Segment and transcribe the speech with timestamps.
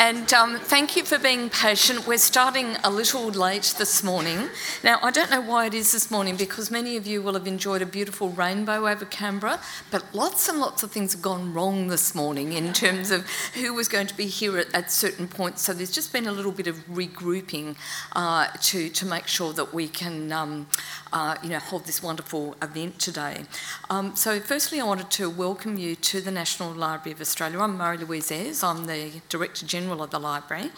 [0.00, 2.06] And um, thank you for being patient.
[2.06, 4.48] We're starting a little late this morning.
[4.82, 7.46] Now, I don't know why it is this morning because many of you will have
[7.46, 9.60] enjoyed a beautiful rainbow over Canberra,
[9.90, 13.74] but lots and lots of things have gone wrong this morning in terms of who
[13.74, 15.60] was going to be here at, at certain points.
[15.60, 17.76] So there's just been a little bit of regrouping
[18.12, 20.66] uh, to, to make sure that we can um,
[21.12, 23.44] uh, you know, hold this wonderful event today.
[23.90, 27.60] Um, so firstly, I wanted to welcome you to the National Library of Australia.
[27.60, 28.62] I'm Marie Louise Ayres.
[28.62, 30.70] I'm the Director General of the Library.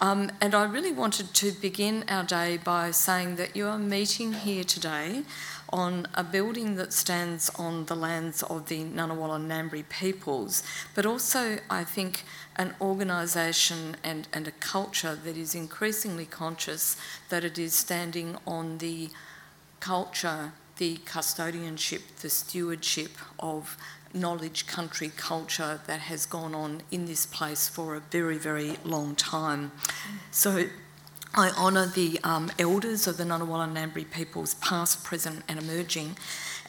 [0.00, 4.32] Um, and I really wanted to begin our day by saying that you are meeting
[4.32, 5.22] here today
[5.72, 10.62] on a building that stands on the lands of the Ngunnawal and Ngambri peoples,
[10.94, 12.24] but also, I think,
[12.56, 16.96] an organisation and, and a culture that is increasingly conscious
[17.30, 19.08] that it is standing on the
[19.80, 23.76] culture, the custodianship, the stewardship of
[24.14, 29.14] knowledge country culture that has gone on in this place for a very, very long
[29.14, 29.72] time.
[30.30, 30.66] So
[31.34, 36.18] I honour the um, elders of the Ngunnawal Ngambri peoples, past, present, and emerging,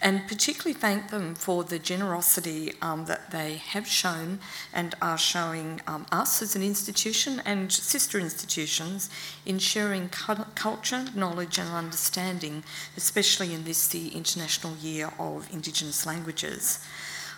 [0.02, 4.40] and particularly thank them for the generosity um, that they have shown
[4.74, 9.10] and are showing um, us as an institution and sister institutions
[9.46, 12.64] in sharing cu- culture, knowledge, and understanding,
[12.96, 16.80] especially in this, the International Year of Indigenous Languages.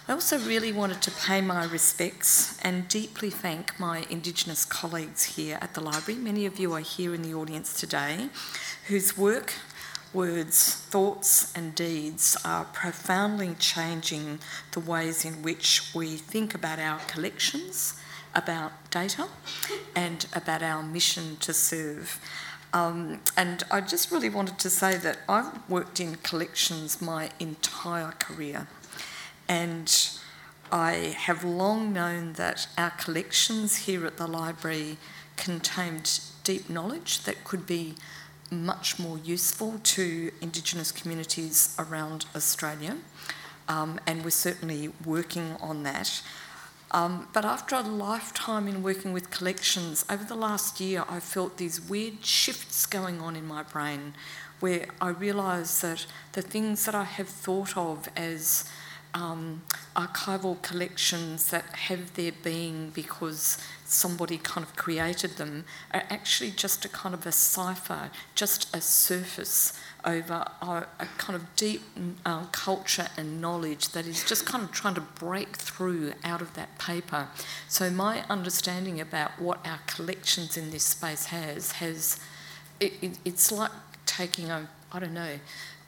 [0.07, 5.57] I also really wanted to pay my respects and deeply thank my Indigenous colleagues here
[5.61, 6.19] at the library.
[6.19, 8.29] Many of you are here in the audience today
[8.87, 9.55] whose work
[10.13, 14.37] words, thoughts, and deeds are profoundly changing
[14.73, 17.99] the ways in which we think about our collections,
[18.35, 19.27] about data,
[19.95, 22.19] and about our mission to serve.
[22.73, 28.11] Um, and I just really wanted to say that I've worked in collections my entire
[28.19, 28.67] career,
[29.47, 30.09] and
[30.71, 34.97] I have long known that our collections here at the library
[35.37, 37.95] contained deep knowledge that could be
[38.51, 42.97] much more useful to Indigenous communities around Australia,
[43.67, 46.21] um, and we're certainly working on that.
[46.91, 51.57] Um, but after a lifetime in working with collections, over the last year, I felt
[51.57, 54.13] these weird shifts going on in my brain
[54.59, 58.69] where I realised that the things that I have thought of as
[59.15, 59.63] um,
[59.95, 66.83] archival collections that have their being because somebody kind of created them are actually just
[66.83, 69.71] a kind of a cipher, just a surface
[70.03, 71.81] over a, a kind of deep
[72.25, 76.53] uh, culture and knowledge that is just kind of trying to break through out of
[76.55, 77.29] that paper.
[77.69, 82.19] So my understanding about what our collections in this space has has
[82.81, 83.71] it, it, it's like
[84.05, 85.39] taking a I don't know.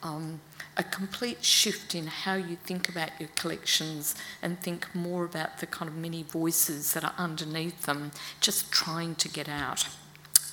[0.04, 0.40] Um,
[0.78, 5.66] a complete shift in how you think about your collections and think more about the
[5.66, 9.88] kind of many voices that are underneath them, just trying to get out.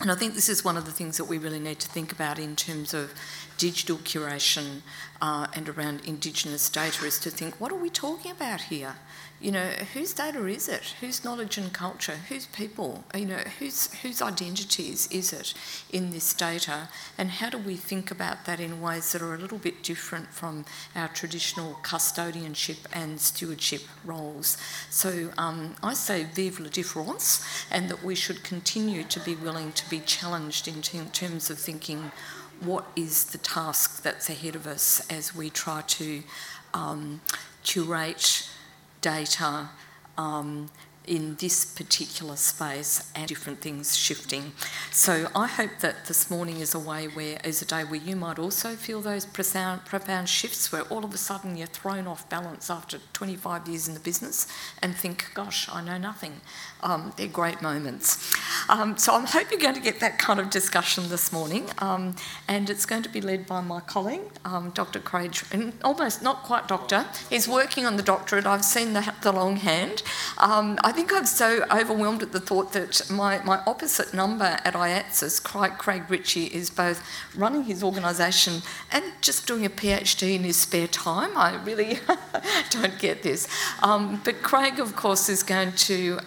[0.01, 2.11] And I think this is one of the things that we really need to think
[2.11, 3.15] about in terms of
[3.59, 4.81] digital curation
[5.23, 8.97] uh, and around Indigenous data is to think what are we talking about here?
[9.45, 10.95] You know, whose data is it?
[11.03, 12.17] Whose knowledge and culture?
[12.31, 13.05] Whose people?
[13.15, 15.53] You know, whose whose identities is it
[15.93, 16.89] in this data?
[17.19, 20.29] And how do we think about that in ways that are a little bit different
[20.29, 20.65] from
[20.97, 24.57] our traditional custodianship and stewardship roles?
[24.89, 29.73] So um, I say vive la différence, and that we should continue to be willing
[29.73, 32.13] to be challenged in, terms of thinking
[32.61, 36.23] what is the task that's ahead of us as we try to
[36.73, 37.21] um,
[37.63, 38.49] curate
[39.05, 39.69] data
[40.17, 40.71] um,
[41.07, 44.53] in this particular space and different things shifting.
[44.91, 48.17] So I hope that this morning is a way where is a day where you
[48.17, 52.27] might also feel those profound, profound shifts where all of a sudden you're thrown off
[52.31, 54.47] balance after 25 years in the business
[54.81, 56.41] and think, gosh, I know nothing.
[56.85, 58.37] Um, they're great moments.
[58.69, 62.15] Um, so I hope you're going to get that kind of discussion this morning, um,
[62.47, 65.01] and it's going to be led by my colleague, um, Dr.
[65.01, 67.07] Craig, and almost not quite doctor.
[67.31, 68.45] He's working on the doctorate.
[68.45, 70.03] I've seen the, the long hand.
[70.37, 74.75] Um, I think I'm so overwhelmed at the thought that my, my opposite number at
[74.75, 77.03] IATSIS, Craig, Craig Ritchie, is both
[77.35, 78.61] running his organisation
[78.93, 81.35] and just doing a PhD in his spare time.
[81.35, 81.99] I really
[82.71, 83.49] don't get this.
[83.83, 86.19] Um, but Craig, of course, is going to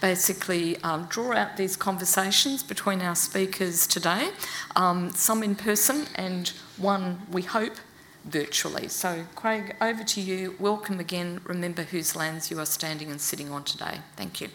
[0.00, 4.30] basically um, draw out these conversations between our speakers today,
[4.76, 7.76] um, some in person and one, we hope,
[8.24, 8.88] virtually.
[8.88, 10.54] So, Craig, over to you.
[10.58, 11.40] Welcome again.
[11.44, 13.98] Remember whose lands you are standing and sitting on today.
[14.16, 14.48] Thank you.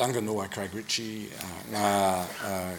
[0.00, 1.28] tanga noa Craig Ritchie,
[1.74, 2.72] uh, uh,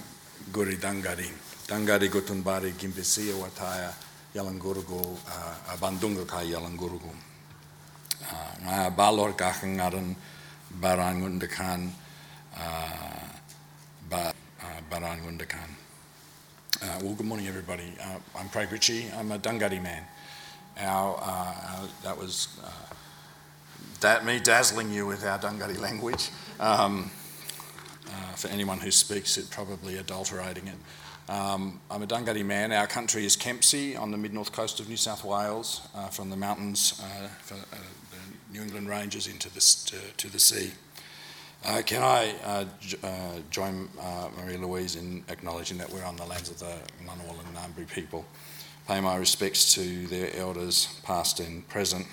[0.49, 1.29] guri dangari,
[1.67, 3.93] dangari gutunbari gimpesi o wataya
[4.33, 7.11] Yalangurugu, uh, a kai Yalangurugu.
[8.21, 10.15] Uh, ngā balor kakangaran
[10.79, 11.91] barangundakan,
[12.55, 13.27] uh,
[14.09, 15.67] ba, uh, barangundakan.
[16.81, 17.93] Uh, well, good morning, everybody.
[18.01, 19.11] Uh, I'm Craig Ritchie.
[19.17, 20.03] I'm a Dunghutti man.
[20.79, 22.95] Our, uh, that was uh,
[23.99, 26.29] that me dazzling you with our Dunghutti language.
[26.59, 27.11] Um,
[28.35, 30.75] for anyone who speaks it, probably adulterating it.
[31.31, 32.71] Um, I'm a Dunghutti man.
[32.71, 36.29] Our country is Kempsey on the mid north coast of New South Wales, uh, from
[36.29, 39.61] the mountains, uh, uh, the New England ranges into the,
[40.17, 40.71] to, the sea.
[41.63, 42.65] Uh, can I
[43.49, 43.87] join
[44.35, 46.75] Marie Louise in acknowledging that we're on the lands of the
[47.05, 48.25] Ngunnawal and Ngambri people?
[48.87, 52.07] Pay my respects to their elders, past and present.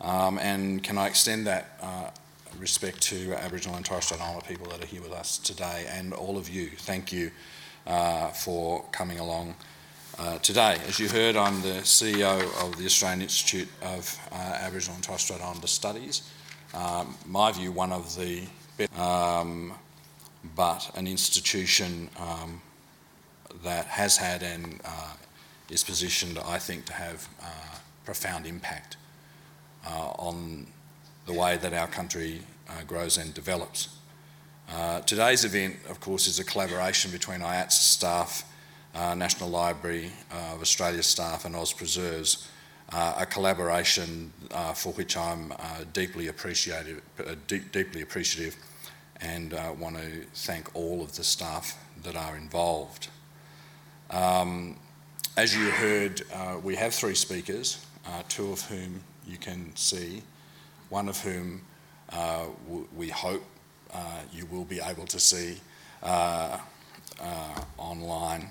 [0.00, 2.10] Um, and can I extend that uh,
[2.58, 6.12] respect to Aboriginal and Torres Strait Islander people that are here with us today and
[6.12, 6.70] all of you?
[6.70, 7.30] Thank you
[7.86, 9.54] uh, for coming along.
[10.18, 14.94] Uh, today, as you heard, I'm the CEO of the Australian Institute of uh, Aboriginal
[14.94, 16.22] and Torres Strait Islander Studies
[16.74, 18.42] um, my view, one of the
[18.76, 19.72] best, um,
[20.56, 22.60] but an institution um,
[23.62, 25.14] that has had and uh,
[25.70, 28.96] is positioned, I think, to have uh, profound impact
[29.86, 30.66] uh, on
[31.26, 33.88] the way that our country uh, grows and develops.
[34.70, 38.50] Uh, today's event, of course, is a collaboration between IATSIS staff,
[38.94, 42.46] uh, National Library of Australia staff, and AusPreserves
[42.92, 45.56] uh, a collaboration uh, for which I'm uh,
[45.92, 47.00] deeply appreciative,
[47.46, 48.56] deep, deeply appreciative,
[49.20, 53.08] and want to thank all of the staff that are involved.
[54.10, 54.76] Um,
[55.36, 56.22] as you heard,
[56.62, 57.84] we have three speakers,
[58.28, 60.22] two of whom you can see,
[60.94, 61.60] one of whom
[62.12, 63.42] w- we hope
[64.32, 65.60] you will be able to see
[67.76, 68.50] online.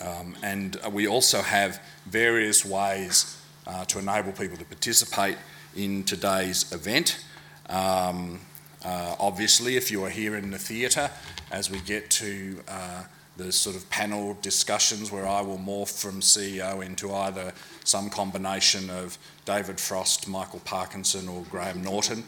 [0.00, 5.36] Um, and we also have various ways uh, to enable people to participate
[5.74, 7.24] in today's event.
[7.70, 8.40] Um,
[8.84, 11.10] uh, obviously, if you are here in the theatre,
[11.50, 13.04] as we get to uh,
[13.38, 17.52] the sort of panel discussions where I will morph from CEO into either
[17.88, 22.22] some combination of David Frost, Michael Parkinson, or Graham Norton.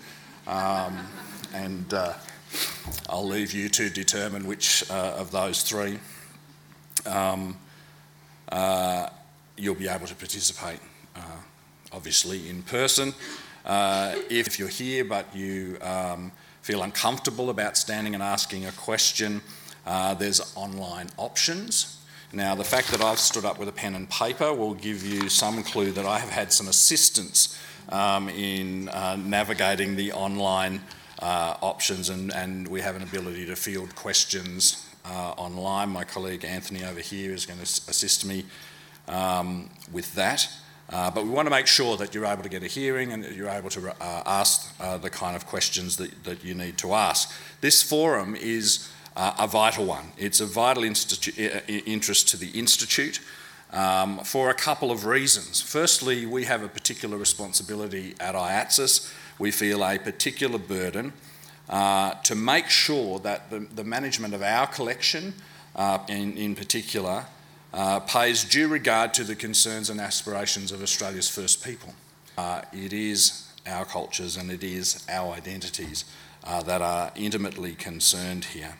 [0.47, 1.07] Um,
[1.53, 2.15] and uh,
[3.09, 5.99] I'll leave you to determine which uh, of those three
[7.07, 7.57] um,
[8.51, 9.09] uh,
[9.57, 10.81] you'll be able to participate
[11.15, 11.21] uh,
[11.93, 13.13] obviously in person.
[13.65, 19.43] Uh, if you're here but you um, feel uncomfortable about standing and asking a question,
[19.87, 22.00] uh, there's online options.
[22.33, 25.29] Now, the fact that I've stood up with a pen and paper will give you
[25.29, 30.81] some clue that I have had some assistance um, in uh, navigating the online
[31.19, 35.89] uh, options, and, and, we have an ability to field questions uh, online.
[35.89, 38.45] My colleague Anthony over here is going to assist me
[39.09, 40.49] um, with that.
[40.89, 43.23] Uh, but we want to make sure that you're able to get a hearing and
[43.23, 46.79] that you're able to uh, ask uh, the kind of questions that, that you need
[46.79, 47.33] to ask.
[47.61, 50.13] This forum is uh, a vital one.
[50.17, 53.21] It's a vital interest to the Institute
[53.73, 55.61] um, for a couple of reasons.
[55.61, 59.13] Firstly, we have a particular responsibility at IATSIS.
[59.39, 61.13] We feel a particular burden
[61.69, 65.35] uh, to make sure that the, the management of our collection,
[65.77, 67.27] uh, in, in particular,
[67.73, 71.95] uh, pays due regard to the concerns and aspirations of Australia's first people.
[72.37, 76.05] Uh, it is our cultures and it is our identities
[76.43, 78.75] uh, that are intimately concerned here.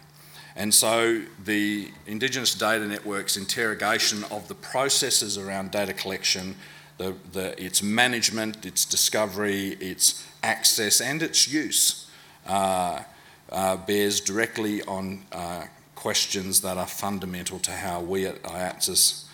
[0.57, 6.57] And so the Indigenous Data Network's interrogation of the processes around data collection,
[6.99, 12.11] the, the, its management, its discovery, its access, and its use
[12.47, 13.03] uh,
[13.51, 15.65] uh, bears directly on uh,
[15.95, 19.25] questions that are fundamental to how we at IATSIS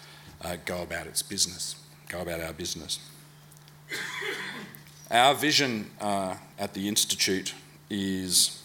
[0.42, 1.76] uh, go about its business,
[2.08, 2.98] go about our business.
[5.10, 7.54] Our vision uh, at the Institute
[7.88, 8.62] is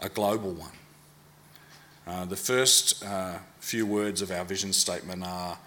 [0.00, 0.77] a global one.
[2.08, 5.58] Uh, the first uh, few words of our vision statement are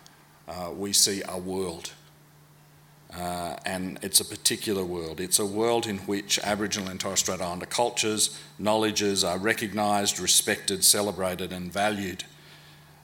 [0.48, 1.94] uh, we see a world
[3.16, 5.20] uh, and it's a particular world.
[5.20, 10.84] It's a world in which Aboriginal and Torres Strait Islander cultures, knowledges are recognised, respected,
[10.84, 12.24] celebrated, and valued.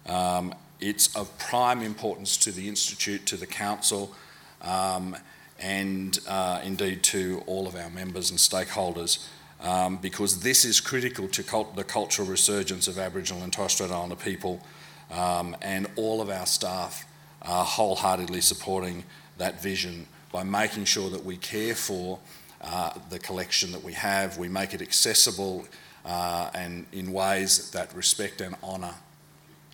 [0.08, 4.16] Um, it's of prime importance to the Institute, to the Council,
[4.62, 5.16] um,
[5.60, 9.28] and uh, indeed to all of our members and stakeholders.
[9.60, 13.90] Um, because this is critical to cult- the cultural resurgence of Aboriginal and Torres Strait
[13.90, 14.62] Islander people,
[15.10, 17.06] um, and all of our staff
[17.42, 19.04] are wholeheartedly supporting
[19.38, 22.20] that vision by making sure that we care for
[22.62, 24.38] uh, the collection that we have.
[24.38, 25.66] We make it accessible
[26.06, 28.94] uh, and in ways that respect and honour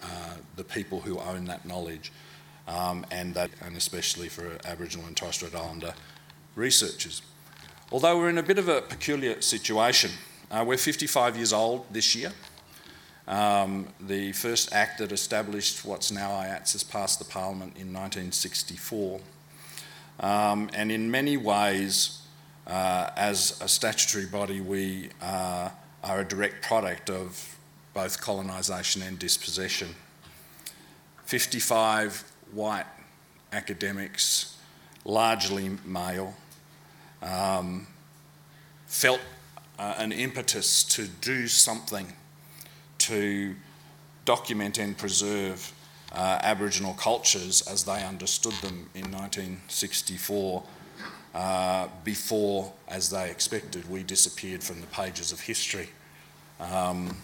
[0.02, 2.12] uh, the people who own that knowledge,
[2.68, 5.94] um, and that, and especially for Aboriginal and Torres Strait Islander
[6.56, 7.22] researchers.
[7.92, 10.12] Although we're in a bit of a peculiar situation,
[10.50, 12.32] uh, we're 55 years old this year.
[13.28, 19.20] Um, the first act that established what's now IATSIS passed the Parliament in 1964.
[20.20, 22.22] Um, and in many ways,
[22.68, 25.70] uh, as a statutory body, we uh,
[26.04, 27.58] are a direct product of
[27.94, 29.96] both colonisation and dispossession.
[31.26, 32.86] 55 white
[33.52, 34.58] academics,
[35.06, 36.36] largely male,
[37.24, 37.88] um,
[38.86, 39.22] felt
[39.80, 42.14] uh, an impetus to do something
[43.00, 43.56] to
[44.26, 45.74] document and preserve
[46.12, 50.64] uh, Aboriginal cultures as they understood them in 1964
[51.34, 55.90] uh, before, as they expected, we disappeared from the pages of history,
[56.60, 57.18] um,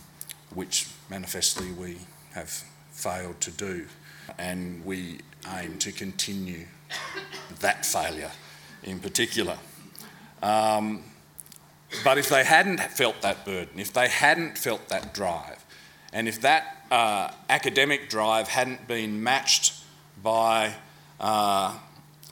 [0.55, 1.97] which manifestly we
[2.33, 2.49] have
[2.91, 3.85] failed to do.
[4.39, 5.19] And we
[5.55, 6.65] aim to continue
[7.59, 8.31] that failure
[8.83, 9.57] in particular.
[10.41, 11.03] Um,
[12.03, 15.65] but if they hadn't felt that burden, if they hadn't felt that drive,
[16.13, 19.73] and if that uh, academic drive hadn't been matched
[20.21, 20.73] by
[21.19, 21.77] uh,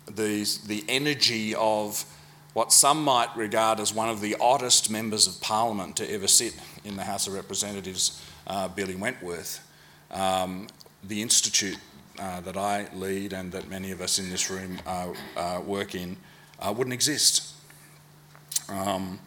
[0.08, 2.06] the, the energy of
[2.54, 6.56] what some might regard as one of the oddest members of parliament to ever sit
[6.84, 9.64] in the House of Representatives, uh, Billy Wentworth,
[10.10, 10.68] um,
[11.04, 11.78] the institute
[12.20, 15.94] uh, that I lead and that many of us in this room uh, uh, work
[15.94, 16.18] in
[16.66, 17.54] wouldn't exist.
[18.69, 19.19] Um,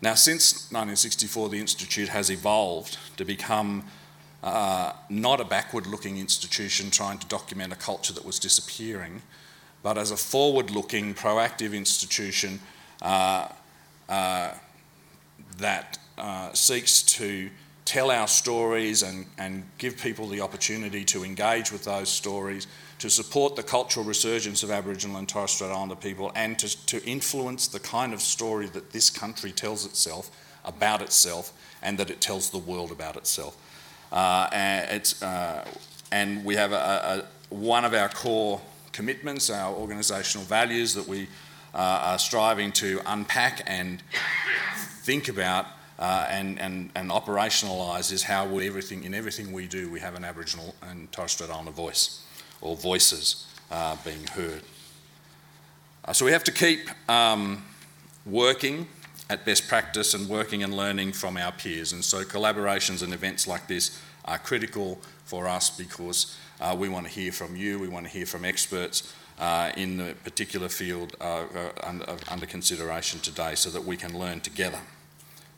[0.00, 3.84] now, since 1964, the Institute has evolved to become
[4.42, 9.22] uh, not a backward looking institution trying to document a culture that was disappearing,
[9.82, 12.58] but as a forward looking, proactive institution
[13.00, 13.46] uh,
[14.08, 14.52] uh,
[15.58, 17.50] that uh, seeks to
[17.84, 22.66] tell our stories and, and give people the opportunity to engage with those stories,
[23.02, 27.04] to support the cultural resurgence of Aboriginal and Torres Strait Islander people, and to, to
[27.04, 30.30] influence the kind of story that this country tells itself
[30.64, 33.56] about itself and that it tells the world about itself.
[34.12, 35.66] Uh, and, it's, uh,
[36.12, 36.76] and we have a,
[37.50, 38.60] a, one of our core
[38.92, 41.26] commitments, our organisational values that we
[41.74, 44.00] uh, are striving to unpack and
[45.00, 45.66] think about
[45.98, 50.14] uh, and, and, and operationalise is how we, everything, in everything we do we have
[50.14, 52.20] an Aboriginal and Torres Strait Islander voice
[52.62, 54.62] or voices uh, being heard.
[56.04, 57.64] Uh, so we have to keep um,
[58.26, 58.86] working
[59.30, 61.92] at best practice and working and learning from our peers.
[61.92, 67.06] And so collaborations and events like this are critical for us because uh, we want
[67.06, 71.16] to hear from you, we want to hear from experts uh, in the particular field
[71.20, 74.78] uh, uh under, under, consideration today so that we can learn together.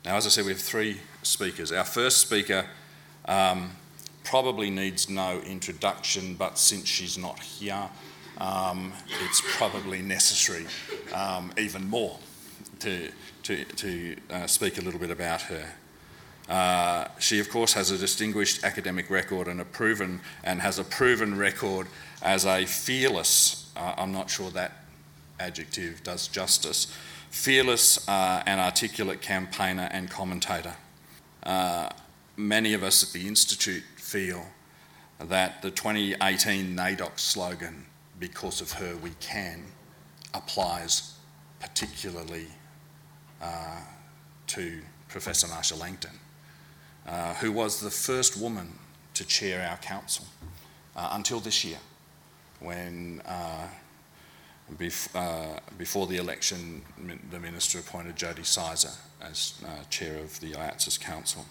[0.04, 1.72] Now, as I said, we have three speakers.
[1.72, 2.66] Our first speaker
[3.24, 3.72] um,
[4.24, 7.88] probably needs no introduction, but since she's not here,
[8.38, 8.92] um,
[9.24, 10.66] it's probably necessary
[11.14, 12.18] um, even more
[12.80, 13.10] to,
[13.44, 15.66] to, to uh, speak a little bit about her.
[16.48, 20.84] Uh, she, of course, has a distinguished academic record and a proven and has a
[20.84, 21.86] proven record
[22.22, 23.70] as a fearless.
[23.76, 24.72] Uh, I'm not sure that
[25.40, 26.94] adjective does justice.
[27.30, 30.74] Fearless uh, and articulate campaigner and commentator.
[31.42, 31.88] Uh,
[32.36, 33.82] many of us at the Institute
[34.14, 34.46] feel
[35.18, 37.84] that the 2018 NAIDOC slogan,
[38.20, 39.64] Because of Her We Can,
[40.32, 41.14] applies
[41.58, 42.46] particularly
[43.42, 43.80] uh,
[44.46, 46.12] to Professor Marcia Langton.
[47.04, 48.78] Uh, who was the first woman
[49.14, 50.26] to chair our council
[50.94, 51.80] uh, until this year,
[52.60, 53.66] when uh,
[54.78, 56.82] bef- uh, before the election,
[57.32, 61.44] the minister appointed Jodie Sizer as uh, chair of the IATSIS Council.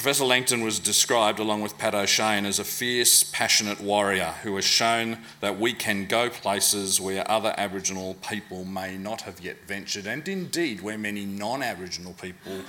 [0.00, 4.64] Professor Langton was described, along with Pat O'Shane, as a fierce, passionate warrior who has
[4.64, 10.06] shown that we can go places where other Aboriginal people may not have yet ventured,
[10.06, 12.62] and indeed where many non Aboriginal people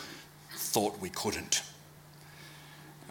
[0.51, 1.63] thought we couldn't.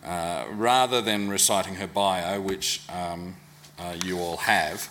[0.05, 3.37] Uh, rather than reciting her bio, which um,
[3.79, 4.91] uh, you all have,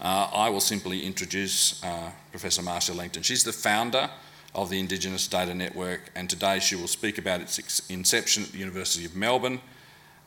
[0.00, 3.24] uh, I will simply introduce uh, Professor Marcia Langton.
[3.24, 4.10] She's the founder
[4.54, 8.58] of the Indigenous Data Network, and today she will speak about its inception at the
[8.58, 9.60] University of Melbourne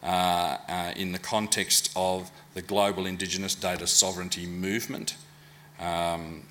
[0.02, 5.16] uh, uh, in the context of the global Indigenous data sovereignty movement
[5.80, 6.44] um,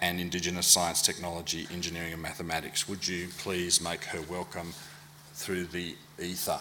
[0.00, 2.88] and Indigenous science, technology, engineering, and mathematics.
[2.88, 4.72] Would you please make her welcome
[5.34, 6.60] through the ether?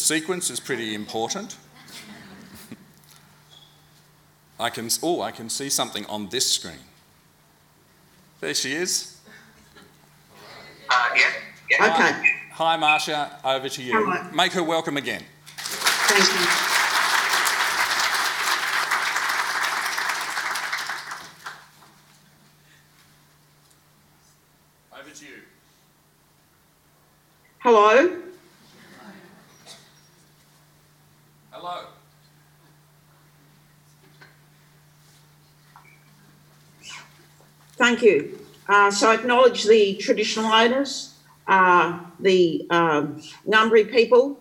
[0.00, 1.56] Sequence is pretty important.
[4.58, 6.84] I can, oh, I can see something on this screen.
[8.40, 9.20] There she is.
[10.88, 11.30] Uh, yeah,
[11.70, 11.94] yeah.
[11.94, 13.92] Okay, Hi, Marcia, over to you.
[13.92, 14.30] Hello.
[14.32, 15.22] Make her welcome again.
[15.56, 16.46] thank you.
[25.00, 25.42] Over to you.
[27.60, 28.09] Hello, Hello.
[38.00, 38.38] Thank you.
[38.68, 41.14] Uh, so I acknowledge the traditional owners,
[41.46, 44.38] uh, the um, Ngambri people,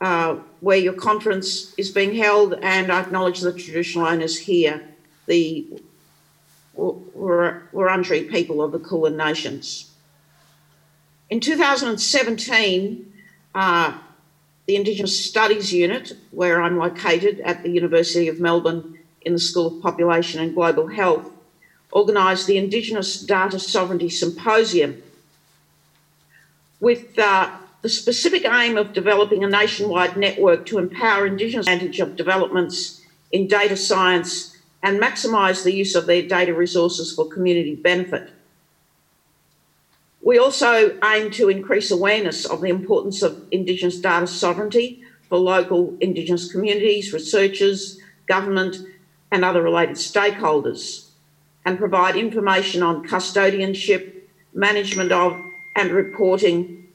[0.00, 4.82] uh, where your conference is being held, and I acknowledge the traditional owners here,
[5.26, 5.66] the
[6.74, 9.90] Wur- Wurundjeri people of the Kulin Nations.
[11.30, 13.12] In 2017,
[13.54, 13.98] uh,
[14.66, 19.78] the Indigenous Studies Unit, where I'm located at the University of Melbourne in the School
[19.78, 21.30] of Population and Global Health,
[21.92, 25.02] organised the Indigenous Data Sovereignty Symposium
[26.80, 27.50] with uh,
[27.82, 33.48] the specific aim of developing a nationwide network to empower Indigenous advantage of developments in
[33.48, 38.30] data science and maximise the use of their data resources for community benefit.
[40.22, 45.96] We also aim to increase awareness of the importance of Indigenous data sovereignty for local
[46.00, 48.76] Indigenous communities, researchers, government,
[49.32, 51.08] and other related stakeholders,
[51.64, 54.14] and provide information on custodianship,
[54.52, 55.40] management of,
[55.76, 56.88] and reporting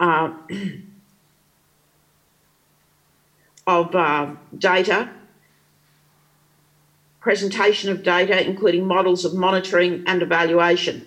[0.00, 0.32] uh,
[3.66, 5.10] of uh, data,
[7.20, 11.04] presentation of data, including models of monitoring and evaluation.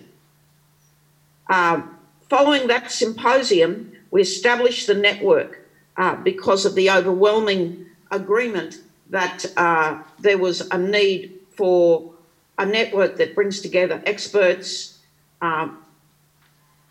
[1.48, 1.82] Uh,
[2.28, 8.76] following that symposium, we established the network uh, because of the overwhelming agreement
[9.10, 12.11] that uh, there was a need for
[12.58, 14.98] a network that brings together experts
[15.40, 15.84] um,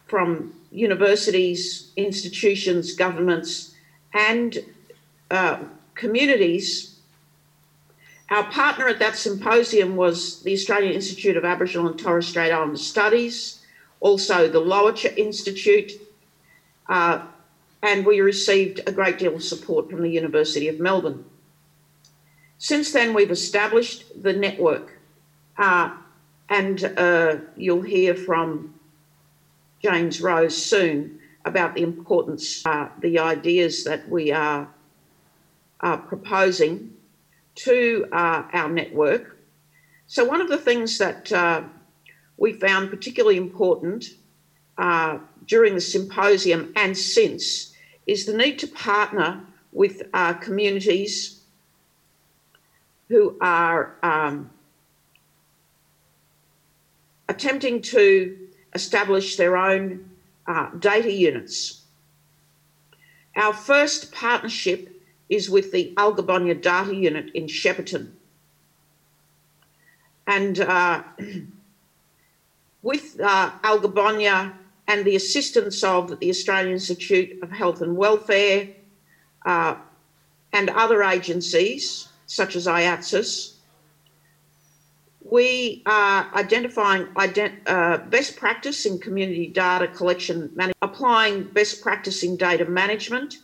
[0.07, 3.73] from universities, institutions, governments,
[4.13, 4.59] and
[5.29, 5.59] uh,
[5.95, 6.99] communities.
[8.29, 12.77] Our partner at that symposium was the Australian Institute of Aboriginal and Torres Strait Islander
[12.77, 13.61] Studies,
[13.99, 15.91] also the Lowitja Institute,
[16.87, 17.25] uh,
[17.83, 21.25] and we received a great deal of support from the University of Melbourne.
[22.57, 25.00] Since then, we've established the network,
[25.61, 25.91] uh,
[26.49, 28.73] and uh, you'll hear from
[29.81, 34.67] James Rose soon about the importance, uh, the ideas that we are,
[36.07, 36.93] proposing
[37.55, 39.37] to uh, our network.
[40.05, 41.63] So, one of the things that uh,
[42.37, 44.05] we found particularly important
[45.47, 47.73] during the symposium and since
[48.05, 50.03] is the need to partner with
[50.41, 51.41] communities
[53.07, 54.50] who are um,
[57.31, 58.37] attempting to
[58.73, 60.09] establish their own
[60.47, 61.83] uh, data units.
[63.37, 68.11] Our first partnership is with the Algabonyah Data Unit in Shepparton.
[70.27, 71.03] And uh,
[72.81, 74.53] with uh, Algabonyah
[74.89, 78.67] and the assistance of the Australian Institute of Health and Welfare
[79.45, 79.75] uh,
[80.51, 83.50] and other agencies such as IATSIS,
[85.23, 92.23] we are identifying ident- uh, best practice in community data collection, man- applying best practice
[92.23, 93.37] in data management.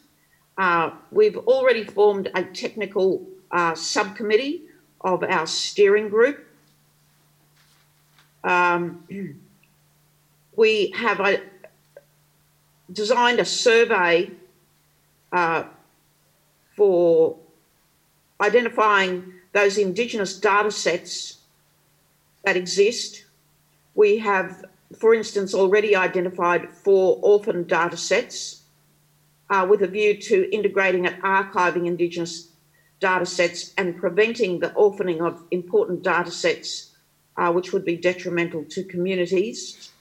[0.57, 4.63] Uh, we've already formed a technical uh, subcommittee
[5.01, 6.45] of our steering group.
[8.43, 9.03] Um,
[10.55, 11.41] we have a,
[12.91, 14.31] designed a survey
[15.31, 15.65] uh,
[16.75, 17.37] for
[18.41, 21.37] identifying those Indigenous data sets
[22.47, 23.25] that exist.
[23.93, 24.63] We have,
[24.97, 28.62] for instance, already identified four orphan data sets
[29.49, 32.47] uh, with a view to integrating and archiving Indigenous
[33.01, 36.91] data sets and preventing the orphaning of important data sets
[37.36, 39.91] uh, which would be detrimental to communities.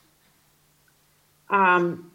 [1.51, 2.13] Um,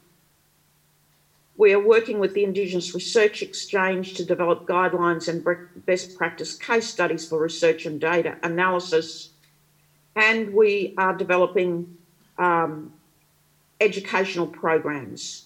[1.58, 5.46] we are working with the Indigenous Research Exchange to develop guidelines and
[5.86, 9.31] best practice case studies for research and data analysis
[10.15, 11.97] and we are developing
[12.38, 12.93] um,
[13.80, 15.45] educational programs.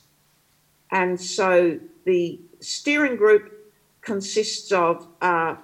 [0.91, 5.55] And so the steering group consists of uh,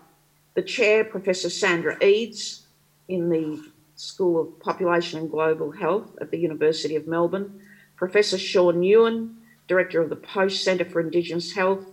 [0.56, 2.64] the chair, Professor Sandra Eades,
[3.08, 3.64] in the
[3.96, 7.62] School of Population and Global Health at the University of Melbourne,
[7.96, 9.38] Professor Shaun Ewen,
[9.68, 11.86] Director of the Poche Centre for Indigenous Health,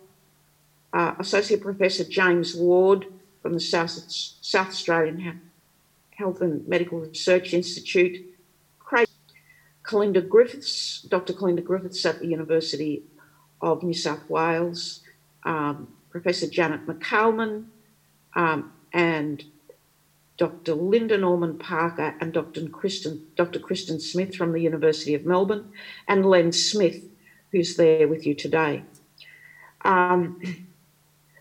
[0.93, 3.07] uh, Associate Professor James Ward
[3.43, 5.19] from the South, South Australian
[6.19, 8.27] Health and Medical Research Institute,
[8.81, 9.07] Craig
[9.85, 11.33] Kalinda Griffiths, Dr.
[11.33, 13.05] Kalinda Griffiths at the University
[13.61, 15.03] of New South Wales,
[15.45, 17.67] um, Professor Janet McCalman,
[18.35, 19.45] um, and
[20.39, 20.75] Dr.
[20.75, 22.69] Linda Norman Parker and Dr.
[22.69, 23.61] Kristen, Dr.
[23.61, 25.71] Kristen Smith from the University of Melbourne,
[26.09, 27.05] and Len Smith,
[27.53, 28.83] who's there with you today.
[29.85, 30.67] Um,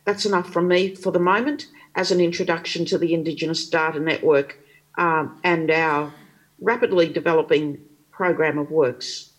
[0.05, 4.59] that's enough from me for the moment as an introduction to the Indigenous Data Network
[4.97, 6.13] um, and our
[6.59, 7.79] rapidly developing
[8.11, 9.31] program of works.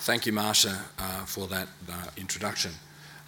[0.00, 2.70] Thank you, Marcia, uh, for that uh, introduction.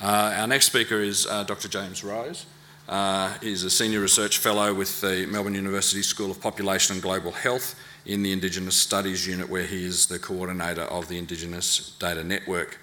[0.01, 1.67] Uh, our next speaker is uh, Dr.
[1.67, 2.47] James Rose.
[2.89, 7.33] Uh, he's a Senior Research Fellow with the Melbourne University School of Population and Global
[7.33, 7.75] Health
[8.09, 12.81] in the Indigenous Studies Unit, where he is the coordinator of the Indigenous Data Network.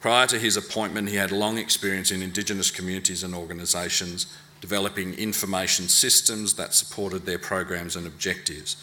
[0.00, 4.26] Prior to his appointment, he had long experience in Indigenous communities and organisations
[4.60, 8.76] developing information systems that supported their programs and objectives.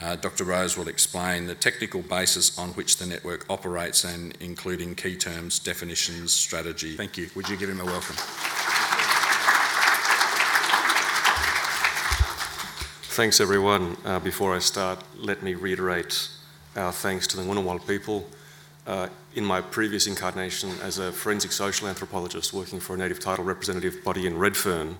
[0.00, 0.44] Uh, Dr.
[0.44, 5.58] Rose will explain the technical basis on which the network operates and including key terms,
[5.58, 6.96] definitions, strategy.
[6.96, 7.28] Thank you.
[7.34, 8.16] Would you give him a welcome?
[13.18, 13.96] Thanks, everyone.
[14.04, 16.28] Uh, before I start, let me reiterate
[16.76, 18.24] our thanks to the Ngunnawal people.
[18.86, 23.44] Uh, in my previous incarnation as a forensic social anthropologist working for a native title
[23.44, 24.98] representative body in Redfern,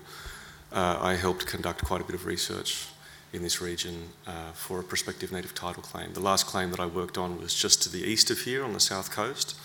[0.73, 2.89] uh, I helped conduct quite a bit of research
[3.31, 6.11] in this region uh, for a prospective native title claim.
[6.11, 8.73] The last claim that I worked on was just to the east of here on
[8.73, 9.55] the south coast.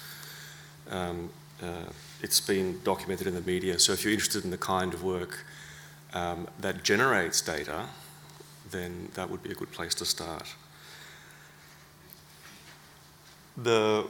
[0.88, 1.90] Um, uh,
[2.22, 5.44] it's been documented in the media, so if you're interested in the kind of work
[6.12, 7.88] um, that generates data,
[8.74, 10.54] then that would be a good place to start.
[13.56, 14.06] The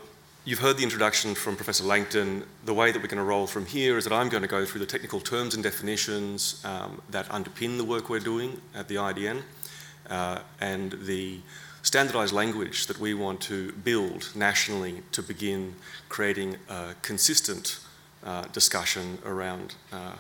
[0.47, 2.45] You've heard the introduction from Professor Langton.
[2.67, 4.67] The way that we're going to roll from here is that I'm going to go
[4.67, 8.97] through the technical terms and definitions um, that underpin the work we're doing at the
[8.97, 9.41] IDN
[10.11, 11.39] uh, and the
[11.83, 15.77] standardised language that we want to build nationally to begin
[16.11, 17.81] creating a consistent
[18.23, 20.13] uh, discussion around uh,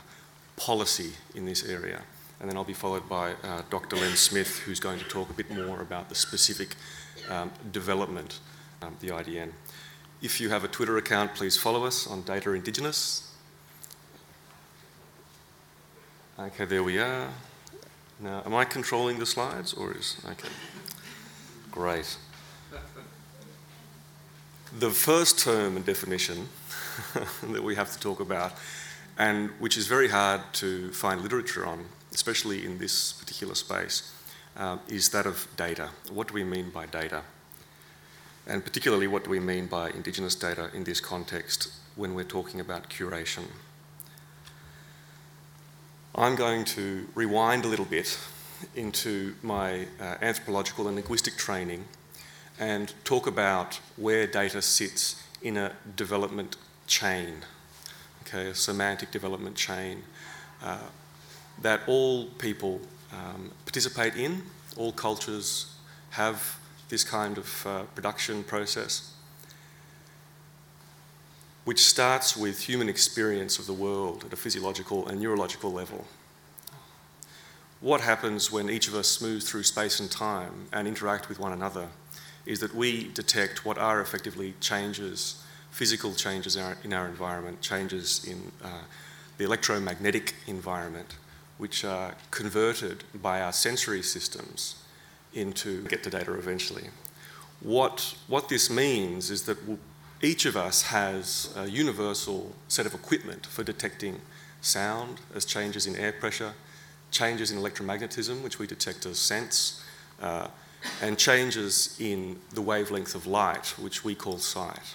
[0.57, 2.00] policy in this area.
[2.40, 3.97] And then I'll be followed by uh, Dr.
[3.97, 6.77] Len Smith, who's going to talk a bit more about the specific
[7.31, 8.40] um, development
[8.83, 9.53] of um, the IDN.
[10.20, 13.31] If you have a Twitter account, please follow us on Data Indigenous.
[16.38, 17.29] Okay, there we are.
[18.20, 20.16] Now, am I controlling the slides or is.
[20.25, 20.49] Okay.
[21.70, 22.16] Great.
[24.79, 26.49] The first term and definition
[27.53, 28.53] that we have to talk about,
[29.18, 34.12] and which is very hard to find literature on, especially in this particular space,
[34.57, 35.90] um, is that of data.
[36.11, 37.22] What do we mean by data?
[38.46, 42.61] And particularly, what do we mean by Indigenous data in this context when we're talking
[42.61, 43.44] about curation?
[46.14, 48.18] I'm going to rewind a little bit
[48.77, 51.87] into my uh, anthropological and linguistic training
[52.61, 57.42] and talk about where data sits in a development chain,
[58.22, 60.03] okay, a semantic development chain
[60.62, 60.79] uh,
[61.62, 62.80] that all people
[63.12, 64.42] um, participate in,
[64.76, 65.74] all cultures
[66.10, 69.12] have this kind of uh, production process,
[71.64, 76.04] which starts with human experience of the world at a physiological and neurological level.
[77.80, 81.52] What happens when each of us moves through space and time and interact with one
[81.52, 81.88] another
[82.46, 87.60] is that we detect what are effectively changes, physical changes in our, in our environment,
[87.60, 88.84] changes in uh,
[89.38, 91.16] the electromagnetic environment,
[91.58, 94.82] which are converted by our sensory systems
[95.32, 96.88] into get the data eventually.
[97.60, 99.58] What, what this means is that
[100.22, 104.20] each of us has a universal set of equipment for detecting
[104.60, 106.54] sound as changes in air pressure,
[107.10, 109.84] changes in electromagnetism, which we detect as sense,
[110.20, 110.48] uh,
[111.00, 114.94] and changes in the wavelength of light, which we call sight.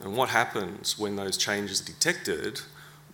[0.00, 2.60] And what happens when those changes are detected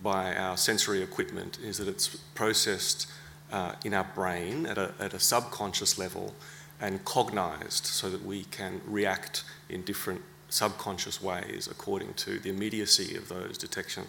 [0.01, 3.07] by our sensory equipment is that it's processed
[3.51, 6.33] uh, in our brain at a, at a subconscious level
[6.79, 13.15] and cognized so that we can react in different subconscious ways according to the immediacy
[13.15, 14.07] of those detections.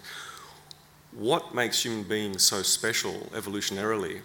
[1.12, 4.20] What makes human beings so special evolutionarily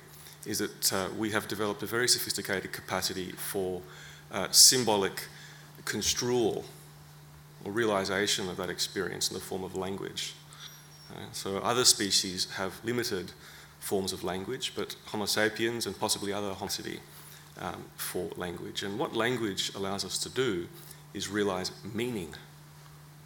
[0.46, 3.82] is that uh, we have developed a very sophisticated capacity for
[4.32, 5.28] uh, symbolic
[5.84, 6.64] construal
[7.66, 10.34] or realization of that experience in the form of language.
[11.12, 13.32] Uh, so other species have limited
[13.80, 17.00] forms of language, but Homo sapiens and possibly other hominidae
[17.60, 18.84] um, for language.
[18.84, 20.67] And what language allows us to do
[21.13, 22.36] is realize meaning.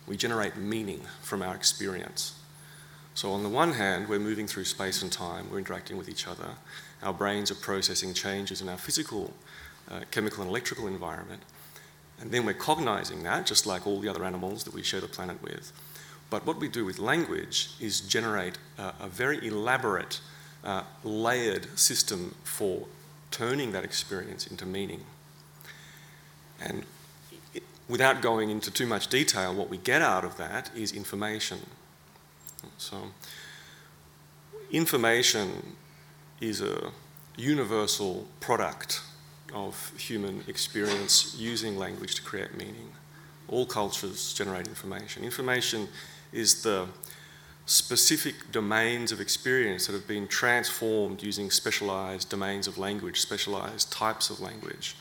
[0.08, 2.36] We generate meaning from our experience.
[3.14, 6.28] So, on the one hand, we're moving through space and time, we're interacting with each
[6.28, 6.56] other,
[7.04, 9.34] our brains are processing changes in our physical,
[9.90, 11.42] uh, chemical, and electrical environment.
[12.20, 15.08] And then we're cognizing that, just like all the other animals that we share the
[15.08, 15.74] planet with.
[16.32, 20.22] But what we do with language is generate a, a very elaborate,
[20.64, 22.88] uh, layered system for
[23.32, 25.02] turning that experience into meaning.
[26.60, 26.86] And
[27.54, 31.60] it, without going into too much detail, what we get out of that is information.
[32.78, 32.98] So,
[34.72, 35.76] information
[36.40, 36.92] is a
[37.36, 39.02] universal product
[39.54, 42.94] of human experience using language to create meaning.
[43.50, 45.26] All cultures generate information.
[45.26, 45.90] Information
[46.32, 46.88] is the
[47.66, 54.30] specific domains of experience that have been transformed using specialized domains of language, specialized types
[54.30, 54.96] of language.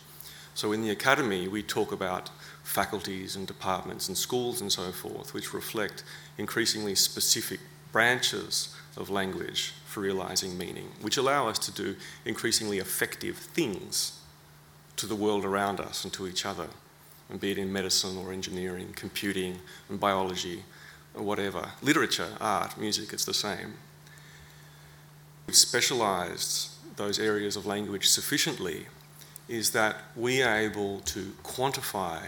[0.54, 2.30] So in the academy, we talk about
[2.62, 6.04] faculties and departments and schools and so forth, which reflect
[6.38, 7.60] increasingly specific
[7.92, 14.20] branches of language for realizing meaning, which allow us to do increasingly effective things
[14.96, 16.68] to the world around us and to each other,
[17.28, 19.56] and be it in medicine or engineering, computing,
[19.88, 20.62] and biology,
[21.20, 21.68] or whatever.
[21.82, 23.74] Literature, art, music, it's the same.
[25.46, 28.86] We've specialized those areas of language sufficiently
[29.46, 32.20] is that we are able to quantify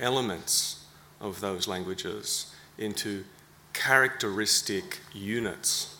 [0.00, 0.84] elements
[1.20, 3.24] of those languages into
[3.72, 5.96] characteristic units,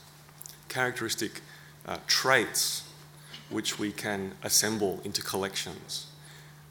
[0.68, 1.40] characteristic
[1.86, 2.82] uh, traits
[3.48, 6.06] which we can assemble into collections.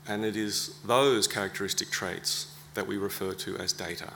[0.08, 4.12] And it is those characteristic traits that we refer to as data.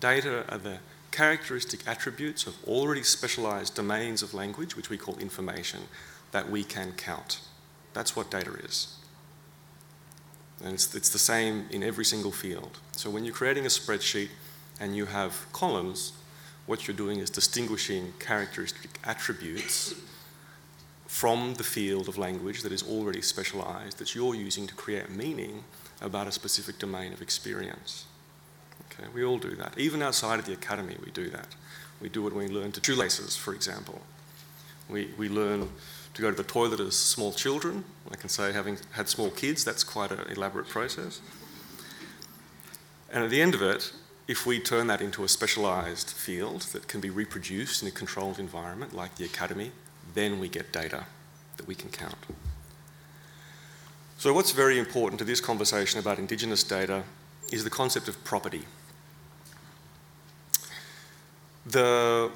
[0.00, 0.78] Data are the
[1.10, 5.80] characteristic attributes of already specialized domains of language, which we call information,
[6.32, 7.40] that we can count.
[7.92, 8.96] That's what data is.
[10.64, 12.78] And it's, it's the same in every single field.
[12.92, 14.28] So when you're creating a spreadsheet
[14.78, 16.12] and you have columns,
[16.66, 19.94] what you're doing is distinguishing characteristic attributes
[21.06, 25.64] from the field of language that is already specialized that you're using to create meaning
[26.00, 28.06] about a specific domain of experience.
[29.00, 29.78] Okay, we all do that.
[29.78, 31.46] Even outside of the academy, we do that.
[32.00, 34.00] We do it when we learn to shoelaces, for example.
[34.88, 35.68] We, we learn
[36.14, 37.84] to go to the toilet as small children.
[38.10, 41.20] I can say, having had small kids, that's quite an elaborate process.
[43.12, 43.92] And at the end of it,
[44.28, 48.38] if we turn that into a specialised field that can be reproduced in a controlled
[48.38, 49.72] environment like the academy,
[50.14, 51.06] then we get data
[51.56, 52.26] that we can count.
[54.18, 57.04] So, what's very important to this conversation about Indigenous data
[57.50, 58.64] is the concept of property.
[61.66, 62.30] The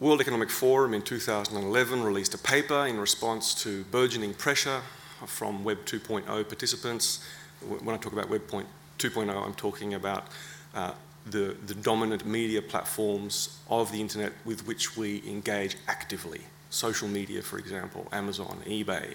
[0.00, 4.80] World Economic Forum in 2011 released a paper in response to burgeoning pressure
[5.26, 7.24] from Web 2.0 participants.
[7.60, 10.26] When I talk about Web 2.0, I'm talking about
[10.74, 10.92] uh,
[11.26, 16.40] the, the dominant media platforms of the internet with which we engage actively.
[16.70, 19.14] Social media, for example, Amazon, eBay.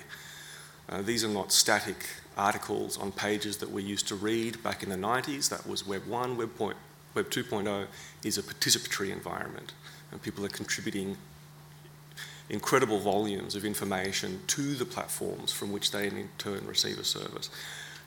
[0.88, 1.98] Uh, these are not static
[2.38, 5.50] articles on pages that we used to read back in the 90s.
[5.50, 6.38] That was Web 1.
[6.38, 6.78] Web, point,
[7.15, 7.88] Web 2.0
[8.23, 9.73] is a participatory environment,
[10.12, 11.17] and people are contributing
[12.49, 17.49] incredible volumes of information to the platforms from which they in turn receive a service.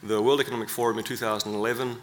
[0.03, 1.97] The World Economic Forum in 2011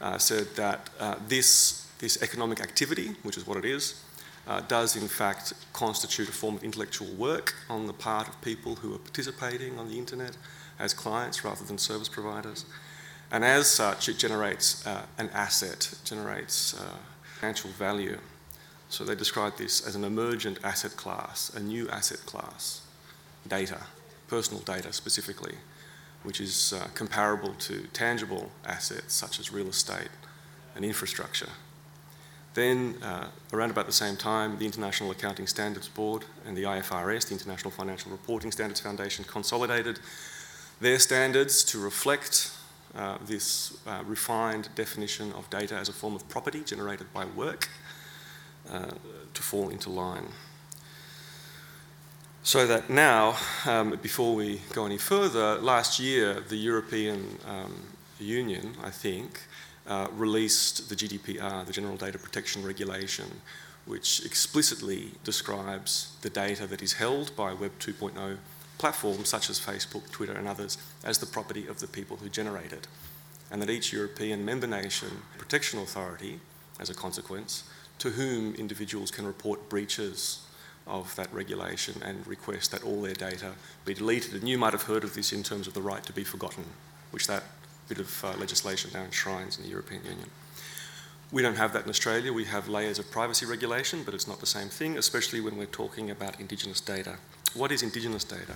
[0.00, 4.02] uh, said that uh, this, this economic activity, which is what it is,
[4.46, 8.76] uh, does in fact constitute a form of intellectual work on the part of people
[8.76, 10.36] who are participating on the internet
[10.78, 12.64] as clients rather than service providers.
[13.30, 16.96] And as such, it generates uh, an asset, generates uh,
[17.38, 18.18] financial value.
[18.88, 22.82] So they describe this as an emergent asset class, a new asset class,
[23.46, 23.80] data,
[24.28, 25.54] personal data specifically
[26.22, 30.10] which is uh, comparable to tangible assets such as real estate
[30.74, 31.48] and infrastructure.
[32.54, 37.28] Then, uh, around about the same time, the International Accounting Standards Board and the IFRS,
[37.28, 40.00] the International Financial Reporting Standards Foundation, consolidated
[40.80, 42.50] their standards to reflect
[42.96, 47.68] uh, this uh, refined definition of data as a form of property generated by work
[48.70, 48.86] uh,
[49.34, 50.28] to fall into line.
[52.42, 57.74] So that now, um, before we go any further, last year the European um,
[58.18, 59.42] Union, I think,
[59.86, 63.42] uh, released the GDPR, the General Data Protection Regulation,
[63.86, 68.38] which explicitly describes the data that is held by Web 2.0
[68.78, 72.72] platforms such as Facebook, Twitter, and others as the property of the people who generate
[72.72, 72.86] it.
[73.50, 76.40] and that each European member nation protection authority,
[76.78, 77.64] as a consequence,
[77.98, 80.46] to whom individuals can report breaches
[80.86, 83.52] of that regulation and request that all their data
[83.84, 84.34] be deleted.
[84.34, 86.64] And you might have heard of this in terms of the right to be forgotten,
[87.10, 87.44] which that
[87.88, 90.30] bit of uh, legislation now enshrines in the European Union.
[91.30, 92.32] We don't have that in Australia.
[92.32, 95.66] We have layers of privacy regulation, but it's not the same thing, especially when we're
[95.66, 97.18] talking about Indigenous data.
[97.54, 98.54] What is Indigenous data?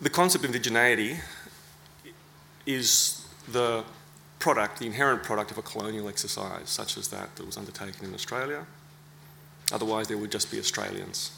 [0.00, 1.18] The concept of indigeneity
[2.66, 3.84] is the
[4.38, 8.14] product, the inherent product of a colonial exercise such as that that was undertaken in
[8.14, 8.66] Australia.
[9.72, 11.30] Otherwise, there would just be Australians.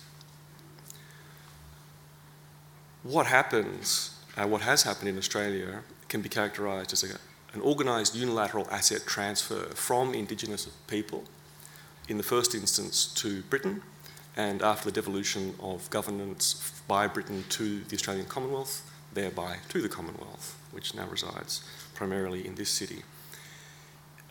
[3.03, 7.19] What happens, uh, what has happened in Australia, can be characterised as a,
[7.55, 11.25] an organised unilateral asset transfer from Indigenous people,
[12.09, 13.83] in the first instance to Britain,
[14.39, 19.89] and after the devolution of governance by Britain to the Australian Commonwealth, thereby to the
[19.89, 23.03] Commonwealth, which now resides primarily in this city.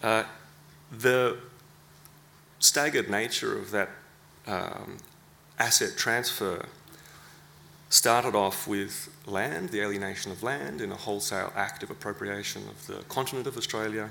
[0.01, 0.23] Uh,
[0.97, 1.37] the
[2.59, 3.89] staggered nature of that
[4.47, 4.97] um,
[5.59, 6.65] asset transfer
[7.89, 12.87] started off with land, the alienation of land, in a wholesale act of appropriation of
[12.87, 14.09] the continent of Australia.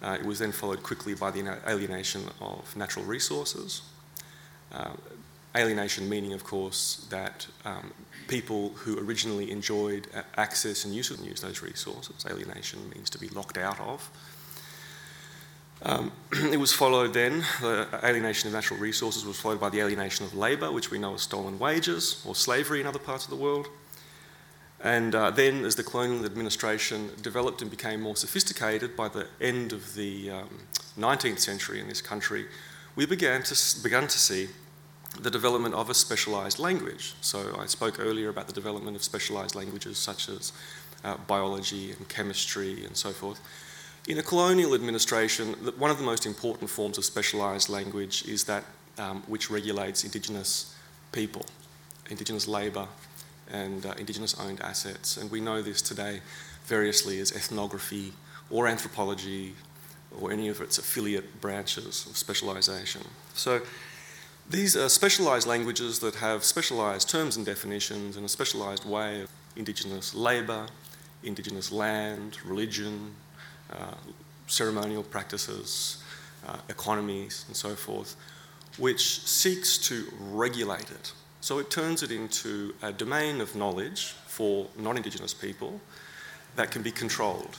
[0.00, 3.82] Uh, it was then followed quickly by the alienation of natural resources.
[4.70, 4.90] Uh,
[5.56, 7.92] alienation meaning, of course, that um,
[8.26, 12.24] people who originally enjoyed access and use of use those resources.
[12.28, 14.10] Alienation means to be locked out of.
[15.82, 20.24] Um, it was followed then, the alienation of natural resources was followed by the alienation
[20.24, 23.36] of labour, which we know as stolen wages or slavery in other parts of the
[23.36, 23.68] world.
[24.80, 29.72] And uh, then, as the colonial administration developed and became more sophisticated by the end
[29.72, 30.58] of the um,
[30.98, 32.46] 19th century in this country,
[32.94, 34.48] we began to, began to see
[35.20, 37.14] the development of a specialised language.
[37.20, 40.52] So I spoke earlier about the development of specialised languages such as
[41.04, 43.40] uh, biology and chemistry and so forth.
[44.06, 48.64] In a colonial administration, one of the most important forms of specialised language is that
[48.98, 50.76] um, which regulates Indigenous
[51.12, 51.46] people,
[52.10, 52.86] Indigenous labour,
[53.50, 55.16] and uh, Indigenous owned assets.
[55.16, 56.20] And we know this today
[56.66, 58.12] variously as ethnography
[58.50, 59.54] or anthropology
[60.20, 63.02] or any of its affiliate branches of specialisation.
[63.34, 63.62] So
[64.48, 69.30] these are specialised languages that have specialised terms and definitions and a specialised way of
[69.56, 70.66] Indigenous labour,
[71.22, 73.14] Indigenous land, religion,
[73.72, 73.94] uh,
[74.46, 76.02] ceremonial practices,
[76.46, 78.16] uh, economies, and so forth,
[78.76, 81.12] which seeks to regulate it.
[81.40, 85.80] So it turns it into a domain of knowledge for non Indigenous people
[86.56, 87.58] that can be controlled.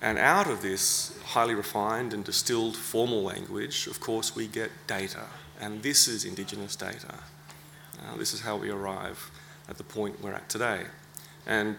[0.00, 5.26] And out of this highly refined and distilled formal language, of course, we get data
[5.62, 7.14] and this is Indigenous data.
[8.00, 9.30] Uh, this is how we arrive
[9.68, 10.82] at the point we're at today.
[11.46, 11.76] And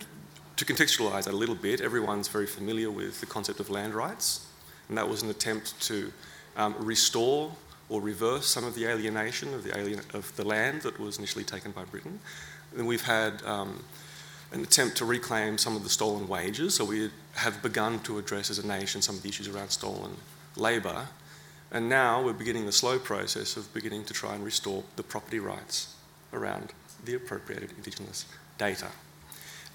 [0.55, 4.47] to contextualise that a little bit, everyone's very familiar with the concept of land rights,
[4.87, 6.13] and that was an attempt to
[6.55, 7.51] um, restore
[7.89, 11.43] or reverse some of the alienation of the, alien, of the land that was initially
[11.43, 12.19] taken by Britain.
[12.77, 13.83] And we've had um,
[14.53, 18.49] an attempt to reclaim some of the stolen wages, so we have begun to address
[18.49, 20.15] as a nation some of the issues around stolen
[20.55, 21.07] labour
[21.73, 25.39] and now we're beginning the slow process of beginning to try and restore the property
[25.39, 25.95] rights
[26.31, 26.71] around
[27.03, 28.25] the appropriated Indigenous
[28.57, 28.87] data.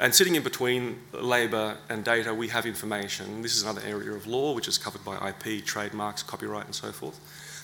[0.00, 3.42] And sitting in between labour and data, we have information.
[3.42, 6.92] This is another area of law which is covered by IP, trademarks, copyright, and so
[6.92, 7.18] forth.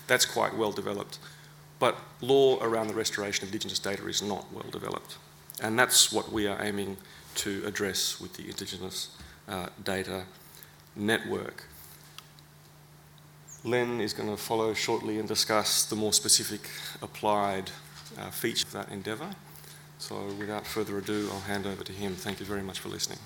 [0.07, 1.17] That's quite well developed.
[1.79, 5.17] But law around the restoration of Indigenous data is not well developed.
[5.61, 6.97] And that's what we are aiming
[7.35, 9.15] to address with the Indigenous
[9.47, 10.23] uh, Data
[10.95, 11.63] Network.
[13.65, 16.69] Len is going to follow shortly and discuss the more specific
[17.01, 17.71] applied
[18.19, 19.27] uh, feature of that endeavour.
[19.97, 22.13] So without further ado, I'll hand over to him.
[22.13, 23.17] Thank you very much for listening.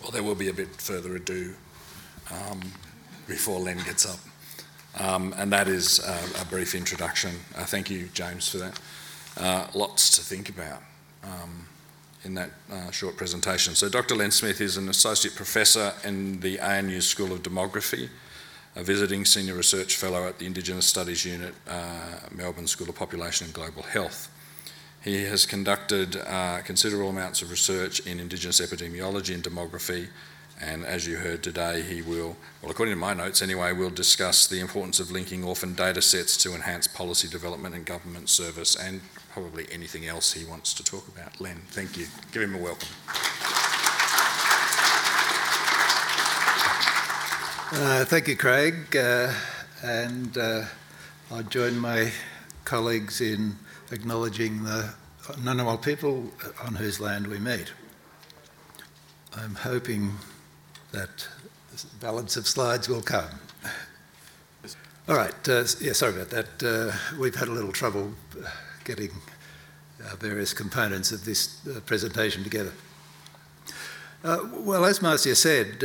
[0.00, 1.56] Well, there will be a bit further ado
[2.30, 2.60] um,
[3.26, 4.20] before Len gets up.
[4.96, 7.32] Um, and that is uh, a brief introduction.
[7.56, 8.80] Uh, thank you, James, for that.
[9.36, 10.82] Uh, lots to think about.
[11.24, 11.66] Um,
[12.24, 13.74] in that uh, short presentation.
[13.74, 14.16] So Dr.
[14.16, 18.08] Len Smith is an associate professor in the ANU School of Demography,
[18.76, 23.46] a visiting senior research fellow at the Indigenous Studies Unit, uh, Melbourne School of Population
[23.46, 24.30] and Global Health.
[25.02, 30.08] He has conducted uh, considerable amounts of research in Indigenous epidemiology and demography,
[30.60, 34.46] and as you heard today, he will, well, according to my notes anyway, will discuss
[34.46, 39.00] the importance of linking orphan data sets to enhance policy development and government service and
[39.30, 41.40] probably anything else he wants to talk about.
[41.40, 42.06] Len, thank you.
[42.32, 42.88] Give him a welcome.
[47.70, 48.96] Uh, thank you, Craig.
[48.96, 49.32] Uh,
[49.84, 50.64] and uh,
[51.30, 52.10] I join my
[52.64, 53.56] colleagues in
[53.92, 54.92] acknowledging the
[55.22, 56.32] Ngunnawal people
[56.64, 57.72] on whose land we meet.
[59.36, 60.14] I'm hoping
[60.92, 61.28] that
[62.00, 63.40] balance of slides will come.
[65.08, 66.62] All right, uh, yeah, sorry about that.
[66.62, 68.50] Uh, we've had a little trouble uh,
[68.84, 69.10] getting
[70.04, 72.72] uh, various components of this uh, presentation together.
[74.22, 75.82] Uh, well, as Marcia said,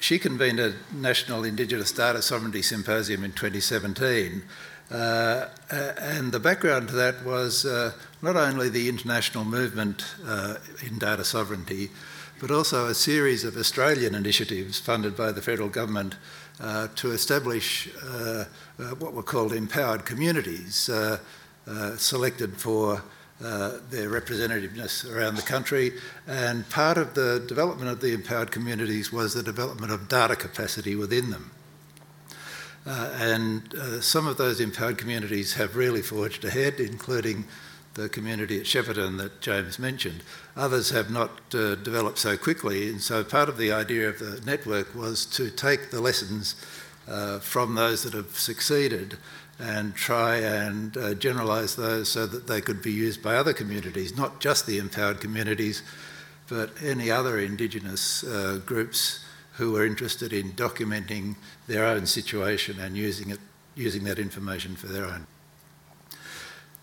[0.00, 4.42] she convened a National Indigenous Data Sovereignty Symposium in 2017.
[4.90, 10.98] Uh, and the background to that was uh, not only the international movement uh, in
[10.98, 11.88] data sovereignty,
[12.40, 16.16] but also a series of Australian initiatives funded by the federal government
[16.60, 18.44] uh, to establish uh,
[18.78, 20.90] uh, what were called empowered communities,
[21.96, 23.02] selected for
[23.42, 25.92] uh, their representativeness around the country.
[26.26, 30.94] And part of the development of the empowered communities was the development of data capacity
[30.94, 31.50] within them.
[32.86, 37.44] Uh, and uh, some of those empowered communities have really forged ahead, including
[37.94, 40.22] the community at Shepparton that James mentioned.
[40.56, 44.40] Others have not uh, developed so quickly, and so part of the idea of the
[44.44, 46.56] network was to take the lessons
[47.08, 49.16] uh, from those that have succeeded
[49.58, 54.16] and try and uh, generalise those so that they could be used by other communities,
[54.16, 55.82] not just the empowered communities,
[56.48, 61.36] but any other Indigenous uh, groups who are interested in documenting
[61.68, 63.38] their own situation and using it,
[63.76, 65.26] using that information for their own.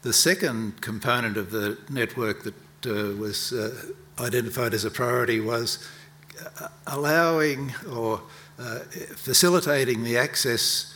[0.01, 5.87] The second component of the network that uh, was uh, identified as a priority was
[6.59, 8.21] uh, allowing or
[8.57, 8.79] uh,
[9.15, 10.93] facilitating the access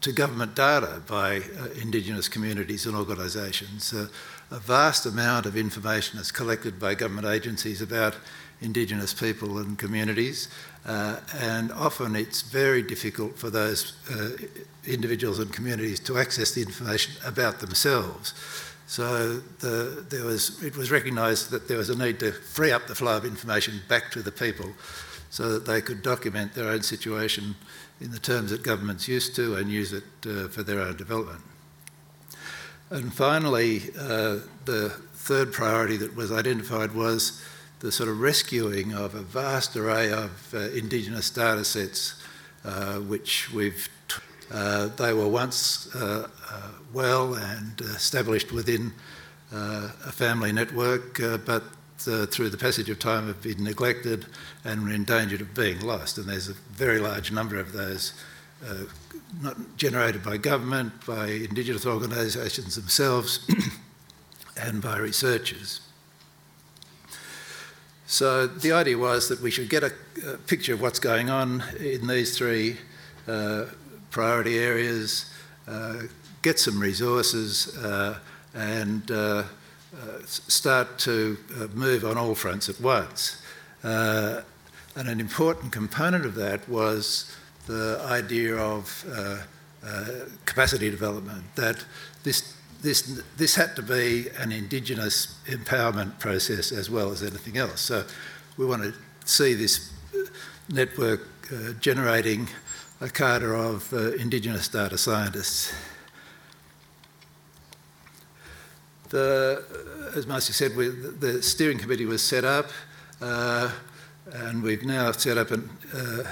[0.00, 3.92] to government data by uh, Indigenous communities and organisations.
[3.92, 4.06] Uh,
[4.50, 8.16] a vast amount of information is collected by government agencies about
[8.60, 10.48] Indigenous people and communities,
[10.88, 14.30] uh, and often it's very difficult for those uh,
[14.86, 18.32] individuals and communities to access the information about themselves.
[18.86, 22.86] So the, there was, it was recognised that there was a need to free up
[22.86, 24.70] the flow of information back to the people
[25.28, 27.54] so that they could document their own situation
[28.00, 31.42] in the terms that governments used to and use it uh, for their own development.
[32.88, 37.44] And finally, uh, the third priority that was identified was
[37.80, 42.22] the sort of rescuing of a vast array of uh, Indigenous data sets,
[42.64, 44.16] uh, which we've t-
[44.50, 46.28] uh, they were once uh,
[46.92, 48.92] well and established within
[49.52, 51.62] a family network, but
[52.06, 54.26] uh, through the passage of time have been neglected
[54.64, 56.16] and were in danger of being lost.
[56.16, 58.12] And there's a very large number of those
[58.64, 58.84] uh,
[59.42, 63.40] not generated by government, by Indigenous organisations themselves,
[64.60, 65.80] and by researchers.
[68.10, 69.92] So the idea was that we should get a,
[70.26, 72.78] a picture of what's going on in these three
[73.26, 73.66] uh,
[74.10, 75.30] priority areas,
[75.66, 76.04] uh,
[76.40, 78.18] get some resources, uh,
[78.54, 79.44] and uh, uh,
[80.24, 83.42] start to uh, move on all fronts at once.
[83.82, 84.42] And
[84.96, 87.30] an important component of that was
[87.66, 89.04] the idea of
[90.46, 91.84] capacity development, that
[92.24, 97.80] this this, this had to be an Indigenous empowerment process as well as anything else.
[97.80, 98.04] So
[98.56, 99.92] we want to see this
[100.68, 102.48] network uh, generating
[103.00, 105.72] a cadre of uh, Indigenous data scientists.
[109.08, 109.64] The,
[110.14, 112.66] as Marcia said, we, the steering committee was set up,
[113.20, 113.70] uh,
[114.32, 115.62] and we've now set up a
[115.94, 116.24] uh,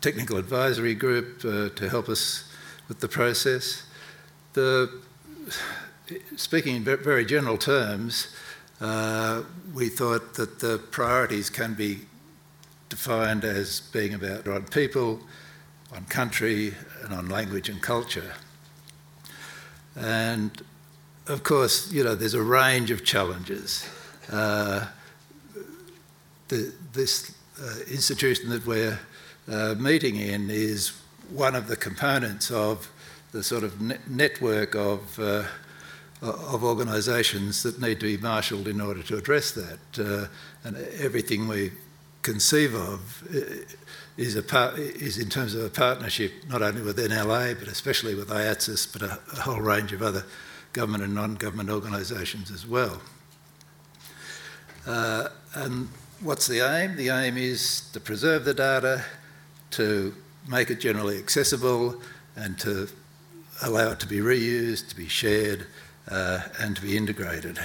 [0.00, 2.50] technical advisory group uh, to help us
[2.88, 3.82] with the process.
[4.52, 5.02] The,
[6.36, 8.34] speaking in very general terms,
[8.80, 9.42] uh,
[9.72, 12.00] we thought that the priorities can be
[12.88, 15.20] defined as being about on people,
[15.94, 18.34] on country, and on language and culture.
[19.96, 20.62] And
[21.26, 23.88] of course, you know, there's a range of challenges.
[24.30, 24.86] Uh,
[26.48, 28.98] the, this uh, institution that we're
[29.50, 30.92] uh, meeting in is
[31.30, 32.90] one of the components of
[33.34, 35.42] the sort of ne- network of, uh,
[36.22, 39.80] of organisations that need to be marshalled in order to address that.
[39.98, 40.28] Uh,
[40.62, 41.72] and everything we
[42.22, 43.40] conceive of uh,
[44.16, 48.92] is, is in terms of a partnership not only with NLA but especially with IATSIS,
[48.92, 50.24] but a, a whole range of other
[50.72, 53.02] government and non-government organisations as well.
[54.86, 55.88] Uh, and
[56.20, 56.94] what's the aim?
[56.94, 59.04] The aim is to preserve the data,
[59.72, 60.14] to
[60.48, 62.00] make it generally accessible,
[62.36, 62.88] and to
[63.62, 65.66] allow it to be reused, to be shared,
[66.10, 67.58] uh, and to be integrated.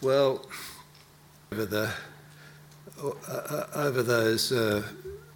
[0.00, 0.46] Well,
[1.52, 1.90] over the
[3.02, 4.82] uh, over those uh,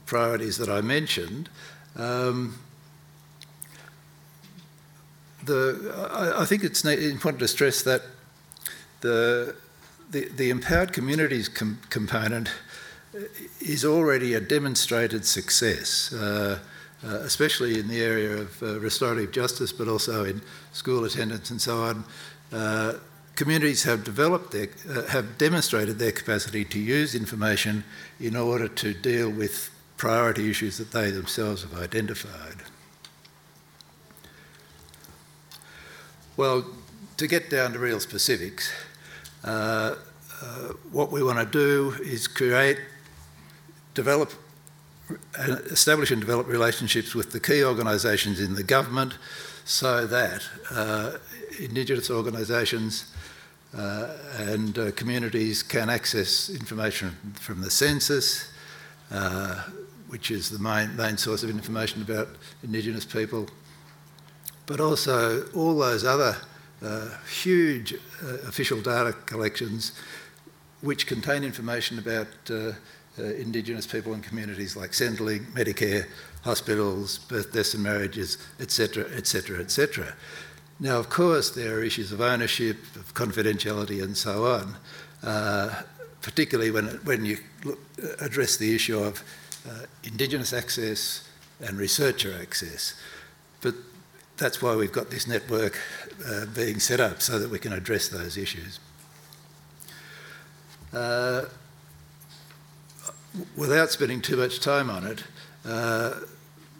[0.06, 1.48] priorities that I mentioned,
[1.96, 2.58] um,
[5.44, 8.02] the, I, I think it's important to stress that
[9.00, 9.56] the,
[10.10, 12.50] the, the empowered communities com- component
[13.60, 16.58] is already a demonstrated success, uh,
[17.04, 20.42] uh, especially in the area of uh, restorative justice, but also in
[20.72, 22.04] school attendance and so on.
[22.52, 22.94] Uh,
[23.36, 27.84] communities have developed their, uh, have demonstrated their capacity to use information
[28.18, 32.56] in order to deal with priority issues that they themselves have identified.
[36.36, 36.64] Well,
[37.16, 38.72] to get down to real specifics,
[39.44, 39.96] uh,
[40.40, 40.46] uh,
[40.92, 42.78] what we want to do is create,
[43.94, 44.32] develop,
[45.70, 49.14] establish and develop relationships with the key organisations in the government
[49.64, 51.12] so that uh,
[51.58, 53.12] Indigenous organisations
[53.76, 58.50] uh, and uh, communities can access information from the census,
[60.08, 62.28] which is the main, main source of information about
[62.62, 63.46] Indigenous people,
[64.66, 66.36] but also all those other
[66.82, 67.08] uh,
[67.42, 69.92] huge uh, official data collections
[70.80, 72.28] which contain information about
[73.18, 76.06] uh, uh Indigenous people and communities like Centrelink, Medicare,
[76.42, 80.14] hospitals, birth, deaths and marriages, etc., etc., etc.
[80.80, 84.76] Now, of course, there are issues of ownership, of confidentiality, and so on,
[85.22, 85.82] uh,
[86.22, 87.80] particularly when, when you look,
[88.20, 89.24] address the issue of
[89.68, 91.28] uh, Indigenous access
[91.60, 92.94] and researcher access.
[93.60, 93.74] But
[94.36, 95.78] that's why we've got this network
[96.24, 98.78] uh, being set up so that we can address those issues.
[103.38, 105.24] Uh, without spending too much time on it,
[105.66, 106.14] uh,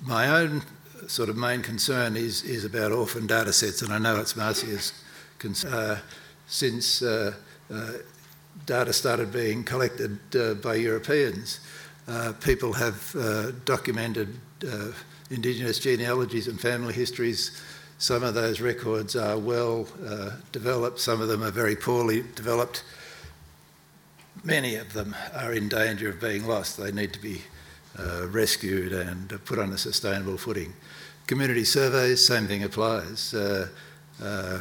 [0.02, 0.62] my own
[1.06, 4.92] sort of main concern is, is about orphan data sets, and I know it's Marcia's
[5.38, 5.72] concern.
[5.72, 5.98] Uh,
[6.46, 7.34] since uh,
[7.72, 7.92] uh,
[8.64, 10.18] data started being collected
[10.62, 11.61] by Europeans,
[12.40, 13.14] people have
[13.64, 14.40] documented
[15.30, 17.50] Indigenous genealogies and family histories.
[17.98, 22.82] Some of those records are well uh, developed, some of them are very poorly developed.
[24.45, 26.76] Many of them are in danger of being lost.
[26.76, 27.43] They need to be
[27.99, 30.74] uh, rescued and put on a sustainable footing.
[31.26, 33.34] Community surveys, same thing applies.
[33.34, 33.68] Uh,
[34.22, 34.61] uh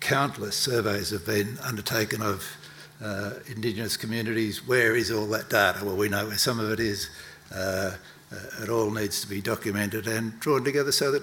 [0.00, 2.56] countless surveys have been undertaken of
[3.02, 4.66] uh, Indigenous communities.
[4.66, 5.84] Where is all that data?
[5.84, 7.10] Well, we know where some of it is.
[7.54, 7.92] Uh,
[8.32, 11.22] uh, it all needs to be documented and drawn together so that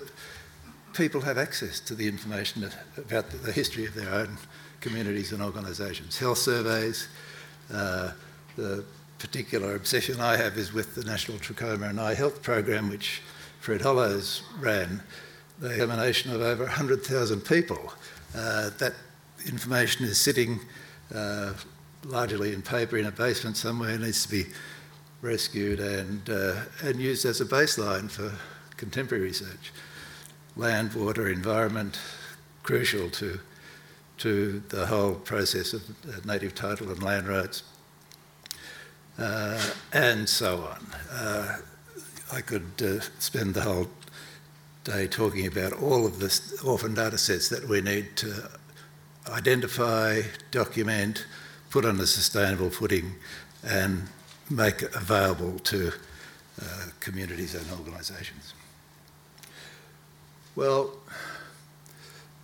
[0.93, 4.38] people have access to the information about the history of their own
[4.82, 6.17] communities and organisations.
[6.17, 7.07] Health surveys,
[7.73, 8.11] uh,
[8.55, 8.84] the
[9.19, 13.21] particular obsession I have is with the National Trachoma and Eye Health Program, which
[13.59, 15.01] Fred Hollows ran,
[15.59, 17.93] the examination of over 100,000 people.
[18.36, 18.93] Uh, that
[19.47, 20.59] information is sitting
[21.13, 21.53] uh,
[22.05, 24.45] largely in paper in a basement somewhere, it needs to be
[25.21, 28.32] rescued and, uh, and used as a baseline for
[28.78, 29.71] contemporary research.
[30.55, 31.99] Land, water, environment,
[32.63, 33.39] crucial to,
[34.18, 37.63] to the whole process of native title and land rights,
[39.20, 39.61] uh,
[39.93, 40.88] and so on.
[41.11, 41.57] Uh,
[42.32, 43.88] I could uh, spend the whole
[44.84, 48.49] day talking about all of the orphan data sets that we need to
[49.30, 51.26] identify, document,
[51.70, 53.15] put on a sustainable footing,
[53.63, 54.07] and
[54.49, 55.91] make available to
[56.61, 58.53] uh, communities and organisations.
[60.55, 60.91] Well,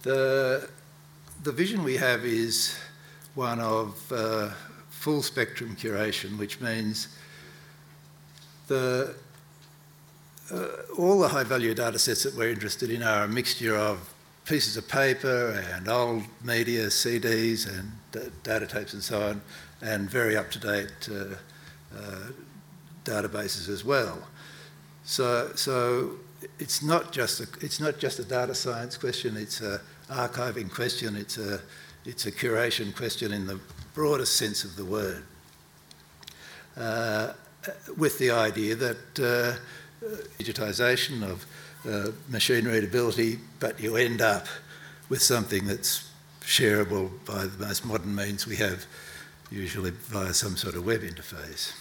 [0.04, 0.70] the,
[1.44, 2.78] the vision we have is
[3.36, 4.50] one of uh,
[4.90, 7.10] full spectrum curation, which means
[8.68, 9.14] the,
[10.52, 10.68] uh,
[10.98, 14.14] all the high value data sets that we're interested in are a mixture of
[14.46, 17.92] pieces of paper and old media, CDs and
[18.44, 19.42] data tapes and so on,
[19.82, 21.36] and very up to date uh,
[21.98, 22.28] uh,
[23.04, 24.18] databases as well.
[25.04, 26.12] So, so
[26.58, 29.36] it's not just a, it's not just a data science question.
[29.36, 31.16] It's a archiving question.
[31.16, 31.62] It's a
[32.06, 33.60] it's a curation question in the
[33.94, 35.24] broadest sense of the word.
[36.76, 37.34] Uh,
[37.98, 40.06] with the idea that uh,
[40.38, 41.46] digitisation of
[41.88, 44.48] uh, machine readability, but you end up
[45.10, 46.10] with something that's
[46.42, 48.86] shareable by the most modern means we have,
[49.52, 51.74] usually via some sort of web interface.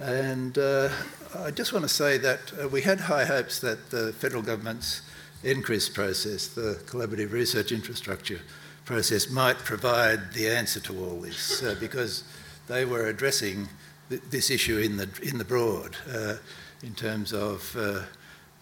[0.00, 0.90] And uh,
[1.38, 5.02] I just want to say that uh, we had high hopes that the federal government's
[5.46, 8.40] NCRIS process, the Collaborative Research Infrastructure
[8.84, 12.24] process, might provide the answer to all this uh, because
[12.66, 13.68] they were addressing
[14.08, 16.34] th- this issue in the, in the broad uh,
[16.82, 18.00] in terms of uh,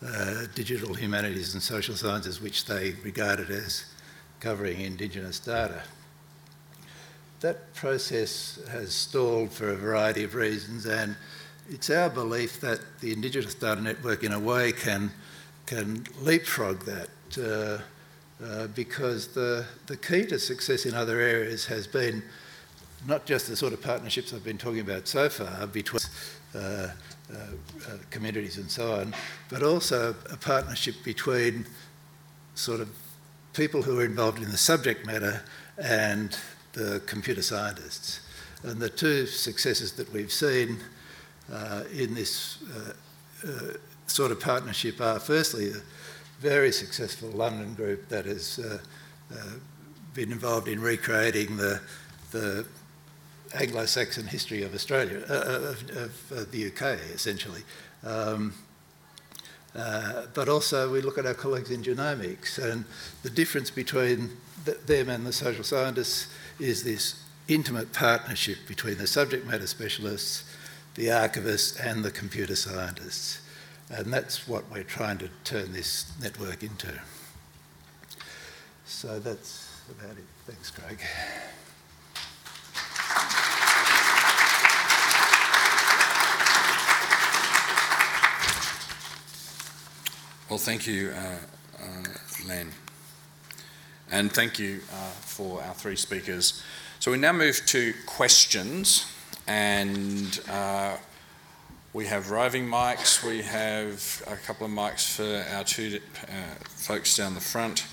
[0.07, 3.87] uh, digital humanities and social sciences, which they regarded as
[4.41, 5.85] covering Indigenous data.
[7.41, 11.17] That process has stalled for a variety of reasons, and
[11.71, 15.11] it's our belief that the Indigenous Data Network, in a way, can
[15.67, 17.09] can leapfrog that
[17.39, 17.83] uh,
[18.45, 22.23] uh, because the, the key to success in other areas has been
[23.07, 26.01] not just the sort of partnerships I've been talking about so far between
[26.55, 26.91] uh, uh,
[27.33, 29.15] uh communities and so on,
[29.51, 31.67] but also a partnership between
[32.55, 32.89] sort of
[33.53, 35.43] people who are involved in the subject matter
[35.79, 36.37] and
[36.73, 38.21] the computer scientists.
[38.63, 40.79] And the two successes that we've seen
[41.53, 42.59] uh, in this
[44.15, 45.81] sort of partnership are firstly a
[46.39, 48.79] very successful London group that has uh,
[49.35, 49.37] uh,
[50.15, 51.81] been involved in recreating the,
[52.31, 52.65] the
[53.55, 57.63] Anglo-Saxon history of Australia, uh, of, of, the UK essentially.
[58.05, 58.55] Um,
[59.75, 62.85] uh, but also we look at our colleagues in genomics and
[63.25, 64.31] the difference between
[64.65, 66.29] th- them and the social scientists
[66.61, 70.45] is this intimate partnership between the subject matter specialists,
[70.95, 73.41] the archivists and the computer scientists.
[73.91, 76.93] And that's what we're trying to turn this network into.
[78.87, 80.25] So that's about it.
[80.47, 80.99] Thanks, Craig.
[90.49, 92.05] Well, thank you, uh, uh,
[92.47, 92.71] Len.
[94.11, 96.63] And thank you uh, for our three speakers.
[97.01, 99.07] So we now move to questions,
[99.47, 100.97] and uh,
[101.95, 103.23] we have roving mics.
[103.23, 106.33] We have a couple of mics for our two uh,
[106.67, 107.87] folks down the front.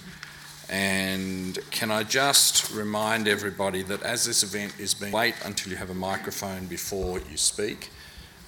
[0.69, 5.77] And can I just remind everybody that as this event is being, wait until you
[5.77, 7.91] have a microphone before you speak,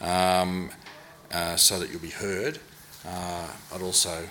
[0.02, 0.72] um,
[1.32, 2.60] uh, so that you'll be heard
[3.08, 4.28] uh, but also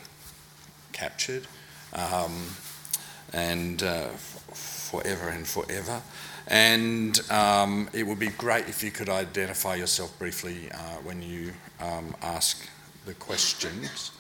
[0.93, 1.47] captured,
[1.93, 2.49] um,
[3.33, 6.03] and uh, forever and forever.
[6.49, 11.53] And um, it would be great if you could identify yourself briefly uh, when you
[11.81, 12.69] um, ask
[13.07, 14.11] the questions.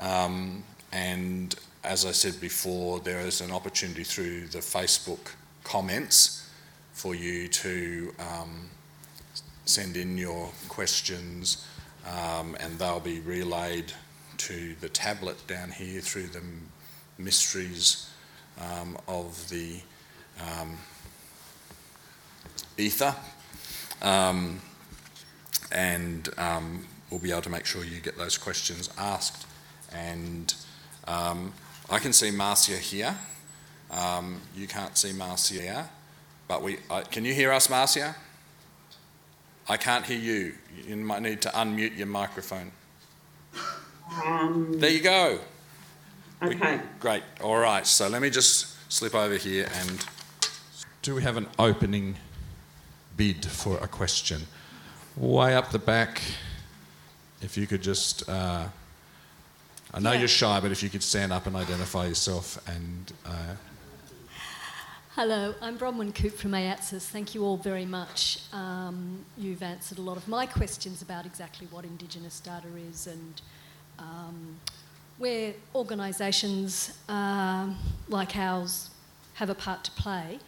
[0.00, 0.62] Um,
[0.92, 5.32] and as I said before, there is an opportunity through the Facebook
[5.64, 6.50] comments
[6.92, 8.68] for you to um,
[9.64, 11.66] send in your questions
[12.06, 13.92] um, and they'll be relayed
[14.36, 16.42] to the tablet down here through the
[17.18, 18.10] mysteries
[18.60, 19.80] um, of the
[22.78, 23.14] ether.
[24.02, 24.60] Um,
[25.72, 29.46] and um, we'll be able to make sure you get those questions asked.
[29.92, 30.54] And
[31.06, 31.52] um,
[31.90, 33.16] I can see Marcia here.
[34.56, 35.88] you can't see Marcia,
[36.48, 36.78] but we.
[36.90, 38.14] Uh, can you hear us, Marcia?
[39.68, 40.54] I can't hear you.
[40.86, 42.72] You might need to unmute your microphone.
[44.24, 45.38] Um, there you go.
[46.42, 46.76] Okay.
[46.76, 47.22] We, great.
[47.42, 47.86] All right.
[47.86, 50.04] So let me just slip over here and.
[51.02, 52.16] Do we have an opening
[53.16, 54.42] bid for a question?
[55.16, 56.20] Way up the back.
[57.42, 58.28] If you could just.
[58.28, 58.66] Uh,
[59.92, 60.20] I know yeah.
[60.20, 63.12] you're shy, but if you could stand up and identify yourself and.
[63.24, 63.54] Uh,
[65.14, 67.06] Hello, I'm Bronwyn Coop from IATSIS.
[67.08, 68.40] Thank you all very much.
[68.52, 73.40] Um, you've answered a lot of my questions about exactly what Indigenous data is and
[74.00, 74.56] um,
[75.18, 77.68] where organisations uh,
[78.08, 78.90] like ours
[79.34, 80.40] have a part to play.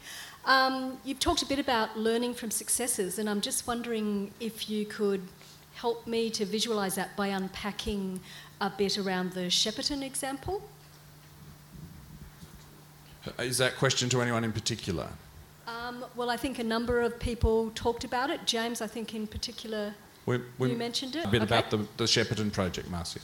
[0.47, 4.87] Um, you've talked a bit about learning from successes, and I'm just wondering if you
[4.87, 5.21] could
[5.75, 8.21] help me to visualise that by unpacking
[8.61, 10.63] a bit around the Shepparton example.
[13.41, 15.09] Is that question to anyone in particular?
[15.67, 18.47] Um, well, I think a number of people talked about it.
[18.47, 19.95] James, I think in particular,
[20.27, 21.25] we, we you mentioned it.
[21.25, 21.59] A bit okay.
[21.59, 23.19] about the, the Shepparton project, Marcia.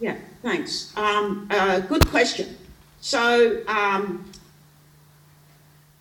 [0.00, 0.94] Yeah, thanks.
[0.96, 2.56] Um, uh, good question.
[3.00, 4.30] So, um,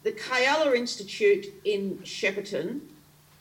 [0.07, 2.79] the Kaiela Institute in Shepparton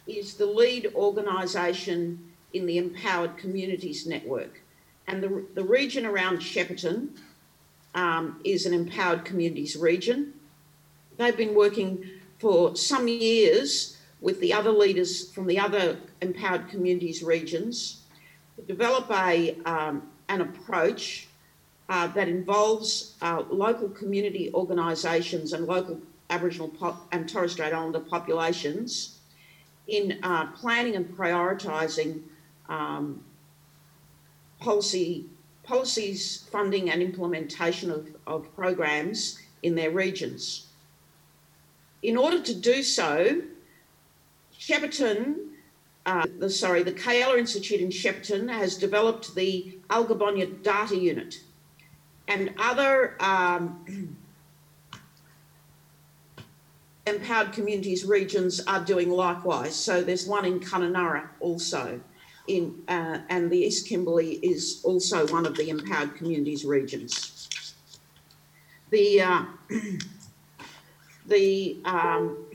[0.08, 2.18] is the lead organisation
[2.54, 4.60] in the Empowered Communities Network.
[5.06, 7.10] And the, the region around Shepparton
[7.94, 10.32] um, is an empowered communities region.
[11.18, 12.04] They've been working
[12.40, 18.00] for some years with the other leaders from the other empowered communities regions
[18.56, 21.28] to develop a, um, an approach
[21.88, 26.00] uh, that involves uh, local community organisations and local
[26.31, 29.18] Aboriginal pop- and Torres Strait Islander populations
[29.87, 32.22] in uh, planning and prioritising
[32.68, 33.22] um,
[34.61, 35.27] policy
[35.66, 40.68] policies, funding, and implementation of, of programs in their regions.
[42.03, 43.43] In order to do so,
[44.59, 45.49] Shepparton,
[46.07, 51.41] uh, the, sorry, the Kaiela Institute in Shepparton has developed the Algabonyah Data Unit
[52.29, 54.16] and other um,
[57.07, 59.74] empowered communities regions are doing likewise.
[59.74, 62.00] So there's one in Kununurra also.
[62.48, 67.74] in, uh, and the East Kimberley is also one of the empowered communities regions.
[68.90, 69.44] The, uh,
[71.26, 72.46] the, um,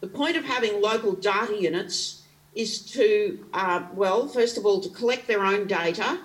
[0.00, 2.22] the point of having local data units
[2.54, 6.18] is to, uh, well, first of all, to collect their own data.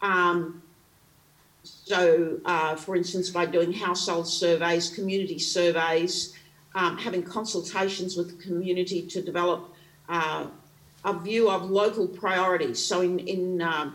[0.00, 0.62] Um,
[1.84, 6.34] so, uh, for instance, by doing household surveys, community surveys,
[6.74, 9.68] um, having consultations with the community to develop
[10.08, 10.46] uh,
[11.04, 12.82] a view of local priorities.
[12.82, 13.92] So, in, in uh,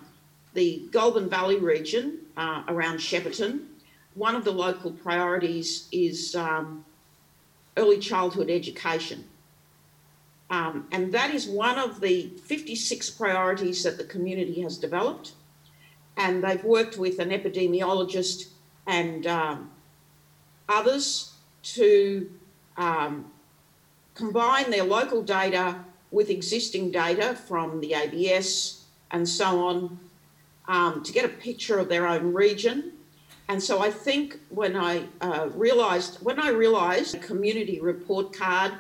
[0.53, 3.65] the Goulburn Valley region uh, around Shepparton,
[4.13, 6.85] one of the local priorities is um,
[7.75, 9.23] early childhood education.
[10.51, 15.33] Um, and that is one of the 56 priorities that the community has developed.
[16.18, 18.49] And they've worked with an epidemiologist
[18.88, 19.72] and um,
[20.68, 22.30] others to
[22.78, 23.32] um,
[24.16, 29.99] combine their local data with existing data from the ABS and so on
[30.68, 32.93] um, to get a picture of their own region.
[33.47, 38.74] And so I think when I uh, realised, when I realised a community report card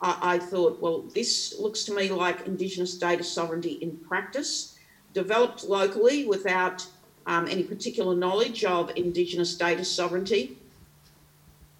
[0.00, 4.77] I, I thought, well, this looks to me like Indigenous data sovereignty in practice,
[5.12, 6.86] developed locally without
[7.26, 10.56] um, any particular knowledge of Indigenous data sovereignty,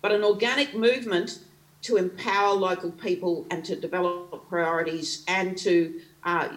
[0.03, 1.41] but an organic movement
[1.83, 6.49] to empower local people and to develop priorities and to uh,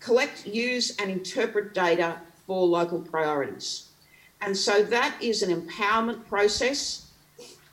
[0.00, 3.88] collect, use, and interpret data for local priorities.
[4.40, 7.10] And so that is an empowerment process.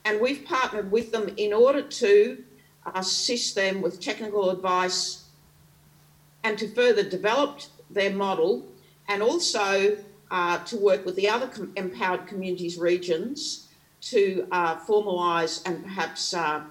[0.05, 2.43] And we've partnered with them in order to
[2.95, 5.25] assist them with technical advice
[6.43, 7.59] and to further develop
[7.93, 8.65] their model
[9.07, 9.97] and also
[10.29, 13.67] uh, to work with the other com- empowered communities regions
[14.01, 16.61] to uh, formalise and perhaps uh,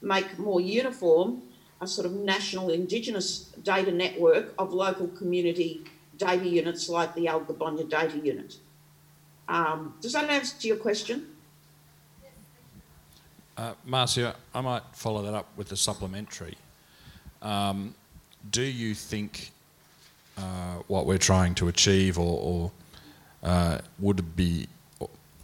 [0.00, 1.42] make more uniform
[1.80, 5.82] a sort of national Indigenous data network of local community
[6.16, 8.56] data units like the Algabonyah data unit.
[9.48, 11.26] Um, does that answer your question?
[13.56, 16.56] Uh, Marcia, I might follow that up with a supplementary.
[17.42, 17.94] Um,
[18.50, 19.52] do you think
[20.38, 22.72] uh, what we're trying to achieve, or, or
[23.42, 24.66] uh, would be?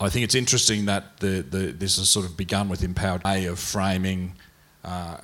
[0.01, 3.47] I think it's interesting that the, the, this has sort of begun with empowered way
[3.47, 4.35] of framing
[4.85, 5.19] uh,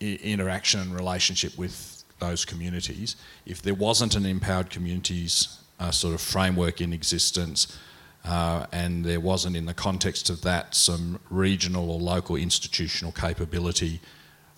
[0.00, 3.16] interaction and relationship with those communities.
[3.46, 7.78] If there wasn't an empowered communities uh, sort of framework in existence,
[8.24, 14.00] uh, and there wasn't in the context of that some regional or local institutional capability,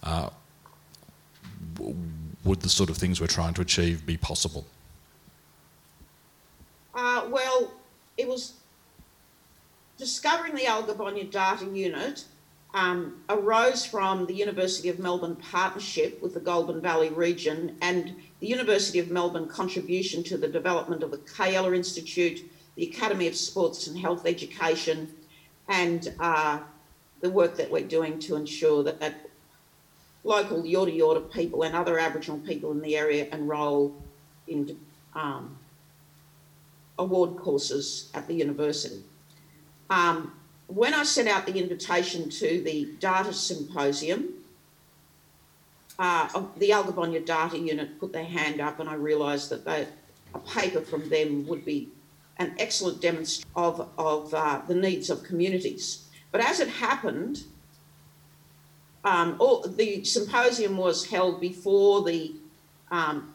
[0.03, 0.31] uh,
[2.47, 4.65] would the sort of things we're trying to achieve be possible?
[6.95, 7.75] Uh, well,
[8.17, 8.55] it was
[9.99, 12.25] discovering the Algabonyah data unit
[12.73, 18.47] um, arose from the University of Melbourne partnership with the Goulburn Valley region and the
[18.47, 22.41] University of Melbourne contribution to the development of the Kaiela Institute
[22.77, 25.13] the Academy of Sports and Health Education,
[25.69, 26.61] and uh,
[27.21, 29.31] the work that we're doing to ensure that, that
[30.27, 33.95] local Yorta Yorta people and other Aboriginal people in the area enrol
[34.49, 34.77] in
[35.15, 35.57] um,
[36.99, 39.03] award courses at the university.
[39.89, 40.33] Um,
[40.67, 44.35] when I sent out the invitation to the data symposium,
[45.99, 49.87] uh, the Algabonyah data unit put their hand up, and I realised that they,
[50.35, 51.89] a paper from them would be
[52.39, 56.09] an excellent demonstration of, of uh, the needs of communities.
[56.33, 57.45] But as it happened,
[59.05, 59.39] um,
[59.77, 62.35] the symposium was held before the
[62.91, 63.35] um,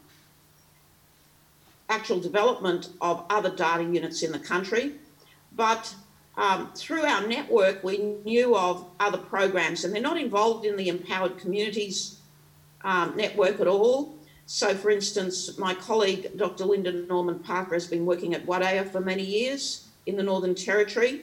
[1.90, 4.94] actual development of other data units in the country.
[5.54, 5.94] But
[6.38, 10.88] um, through our network, we knew of other programs, and they're not involved in the
[10.88, 12.20] Empowered Communities
[12.84, 14.16] um, network at all.
[14.46, 16.66] So, for instance, my colleague, Dr.
[16.66, 21.22] Lyndon Ormond-Parker, has been working at Wadeye for many years in the Northern Territory,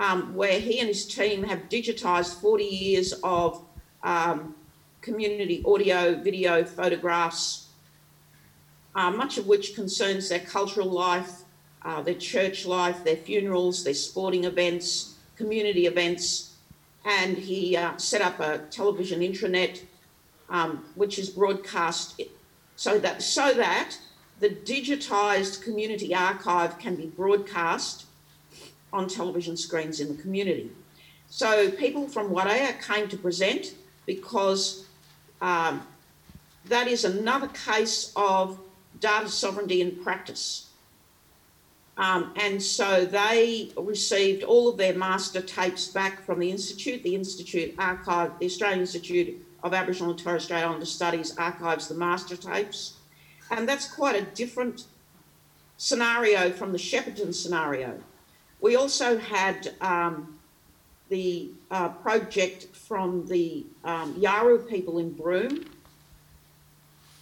[0.00, 3.62] um, where he and his team have digitised 40 years of
[4.02, 4.54] um,
[5.02, 7.68] community audio, video, photographs,
[8.94, 11.42] uh, much of which concerns their cultural life,
[11.82, 16.56] uh, their church life, their funerals, their sporting events, community events.
[17.04, 19.82] And he uh, set up a television intranet,
[20.48, 22.20] um, which is broadcast
[22.76, 23.98] so that so that
[24.40, 28.06] the digitised community archive can be broadcast
[28.92, 30.70] on television screens in the community.
[31.28, 33.74] So people from Wadeye came to present
[34.06, 34.86] because
[35.40, 35.86] um,
[36.66, 38.58] that is another case of
[38.98, 40.70] data sovereignty in practice.
[41.96, 47.02] Um, and so they received all of their master tapes back from the Institute.
[47.02, 51.94] The Institute archived, the Australian Institute of Aboriginal and Torres Strait Islander Studies archives the
[51.94, 52.94] master tapes.
[53.50, 54.84] And that's quite a different
[55.76, 58.00] scenario from the Shepparton scenario.
[58.60, 60.38] We also had um,
[61.08, 65.64] the uh, project from the um, Yawuru people in Broome.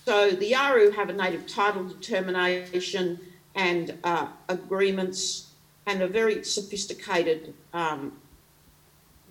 [0.04, 3.20] So the Yawuru have a native title determination
[3.54, 5.50] and uh, agreements
[5.86, 8.12] and a very sophisticated um,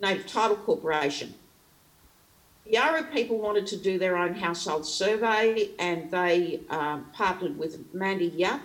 [0.01, 1.33] native title corporation.
[2.65, 7.93] The Yawuru people wanted to do their own household survey and they um, partnered with
[7.93, 8.61] Mandy Yap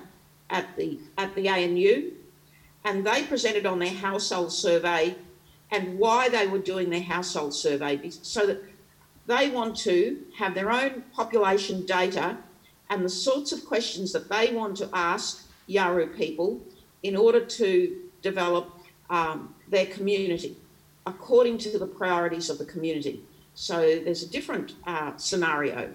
[0.49, 2.13] at the, at the ANU
[2.85, 5.15] and they presented on their household survey
[5.71, 8.63] and why they were doing their household survey so that
[9.27, 12.37] they want to have their own population data
[12.91, 16.61] and the sorts of questions that they want to ask Yawuru people
[17.03, 18.71] in order to develop
[19.11, 20.57] um, their community
[21.07, 23.23] according to the priorities of the community.
[23.55, 25.93] So there's a different uh, scenario.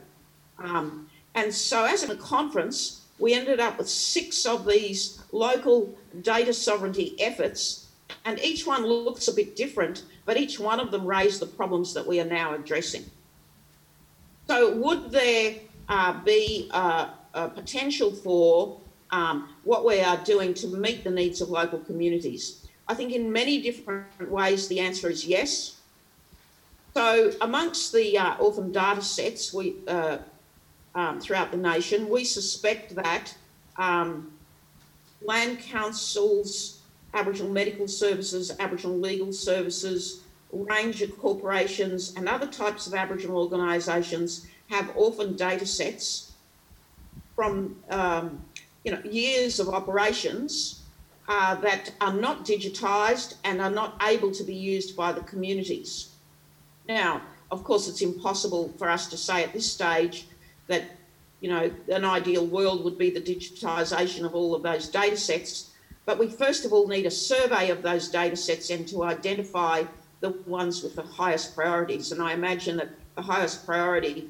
[0.60, 6.54] Um, and so, as a conference, we ended up with six of these local data
[6.54, 7.88] sovereignty efforts,
[8.26, 11.94] and each one looks a bit different, but each one of them raised the problems
[11.94, 13.06] that we are now addressing.
[14.48, 15.56] So, would there
[15.90, 18.80] uh, be uh, a potential for
[19.12, 22.68] um, what we are doing to meet the needs of local communities?
[22.88, 25.78] I think in many different ways the answer is yes.
[26.94, 30.20] So, amongst the uh, orphan data sets we, uh,
[30.98, 33.34] um, throughout the nation, we suspect that
[33.78, 34.32] um,
[35.22, 36.82] land councils,
[37.14, 44.92] Aboriginal medical services, Aboriginal legal services, ranger corporations, and other types of Aboriginal organisations have
[44.96, 46.32] often data sets
[47.36, 48.44] from um,
[48.84, 50.82] you know years of operations
[51.28, 56.10] uh, that are not digitised and are not able to be used by the communities.
[56.88, 57.22] Now,
[57.52, 60.28] of course, it's impossible for us to say at this stage
[60.68, 60.84] that
[61.42, 65.72] you know an ideal world would be the digitisation of all of those data sets.
[66.06, 69.84] But we first of all need a survey of those data sets and to identify
[70.20, 72.12] the ones with the highest priorities.
[72.12, 74.30] And I imagine that the highest priority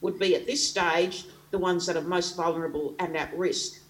[0.00, 3.80] would be at this stage the ones that are most vulnerable and at risk.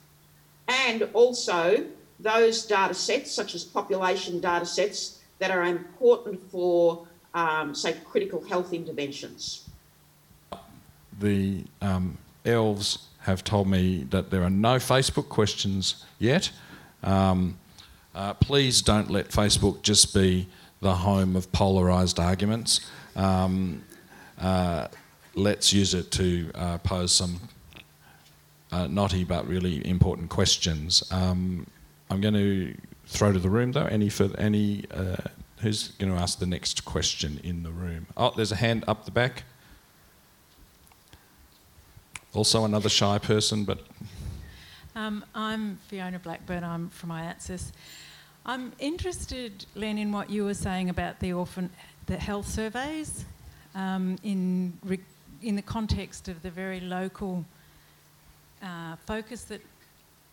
[0.67, 1.87] And also
[2.21, 8.43] those data sets, such as population data sets, that are important for, um, say, critical
[8.43, 9.69] health interventions.
[11.19, 16.51] The um, elves have told me that there are no Facebook questions yet.
[17.03, 17.59] Um,
[18.15, 20.49] uh, please don't let Facebook just be
[20.81, 22.89] the home of polarised arguments.
[23.17, 23.85] Um,
[24.41, 24.89] uh,
[25.35, 27.41] let's use it to uh, pose some
[28.73, 31.03] uh, knotty but really important questions.
[31.11, 31.67] Um,
[32.11, 32.75] I'm going to
[33.07, 33.87] throw to the room though.
[33.87, 34.85] Any for any?
[34.91, 35.17] Uh,
[35.61, 38.07] who's going to ask the next question in the room?
[38.17, 39.45] Oh, there's a hand up the back.
[42.39, 43.81] Also another shy person, but.
[44.95, 46.63] Um, I'm Fiona Blackburn.
[46.63, 47.73] I'm from IATSIS.
[48.47, 51.69] I'm interested, Len, in what you were saying about the orphan,
[52.07, 53.25] the health surveys,
[53.75, 55.01] um, in re-
[55.43, 57.45] in the context of the very local
[58.63, 59.61] uh, focus that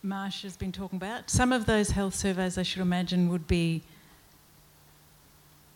[0.04, 1.28] Marsh has been talking about.
[1.28, 3.82] Some of those health surveys, I should imagine, would be,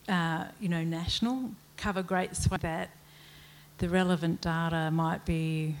[0.07, 2.89] uh, you know, national, cover great swath that
[3.79, 5.75] the relevant data might be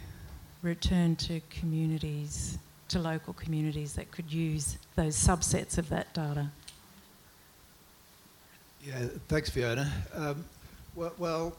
[0.61, 2.57] returned to communities,
[2.89, 6.49] to local communities that could use those subsets of that data.
[8.85, 9.91] Yeah, thanks, Fiona.
[10.13, 10.43] Um,
[10.95, 11.55] well, well,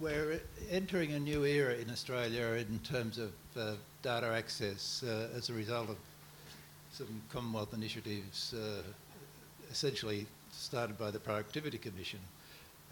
[0.00, 0.40] we're
[0.70, 5.52] entering a new era in Australia in terms of uh, data access uh, as a
[5.52, 5.96] result of
[6.92, 8.82] some Commonwealth initiatives uh,
[9.70, 12.18] essentially started by the Productivity Commission.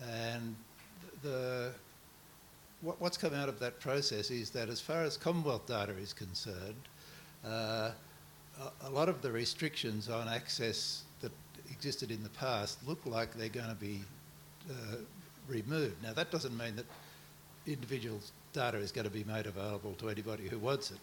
[0.03, 0.55] And
[1.23, 1.73] the,
[2.83, 6.13] what, what's come out of that process is that as far as Commonwealth data is
[6.13, 6.89] concerned,
[7.47, 7.91] uh,
[8.61, 11.33] a, a lot of the restrictions on access that
[11.71, 14.01] existed in the past look like they're going to be
[14.71, 14.97] uh,
[15.49, 16.03] removed.
[16.03, 16.87] Now, that doesn't mean that
[17.67, 20.99] individuals' data is going to be made available to anybody who wants it,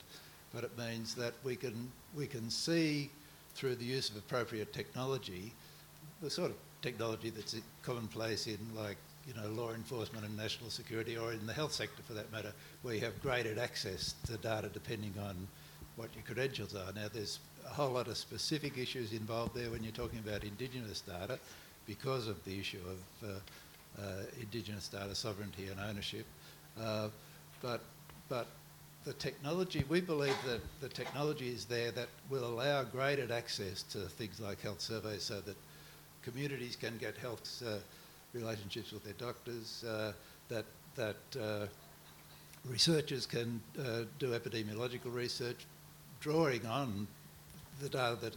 [0.54, 3.10] but it means that we can, we can see
[3.56, 5.54] through the use of appropriate technology,
[6.22, 8.98] the sort of technology that's commonplace in like
[9.28, 12.54] you know, law enforcement and national security, or in the health sector for that matter,
[12.82, 15.36] where you have graded access to data depending on
[15.98, 16.94] what your credentials are.
[16.94, 21.02] Now, there's a whole lot of specific issues involved there when you're talking about Indigenous
[21.02, 21.38] data
[21.86, 26.26] because of the issue of uh, uh, Indigenous data sovereignty and ownership.
[26.80, 27.10] Uh,
[27.62, 27.82] but,
[28.30, 28.48] but
[29.04, 34.00] the technology, we believe that the technology is there that will allow graded access to
[34.00, 35.56] things like health surveys so that
[36.22, 37.78] communities can get health uh,
[38.38, 40.14] relationships with their doctors, uh,
[40.50, 40.66] that
[40.96, 41.68] that uh,
[42.70, 45.66] researchers can uh, do epidemiological research
[46.20, 47.08] drawing on
[47.82, 48.36] the data that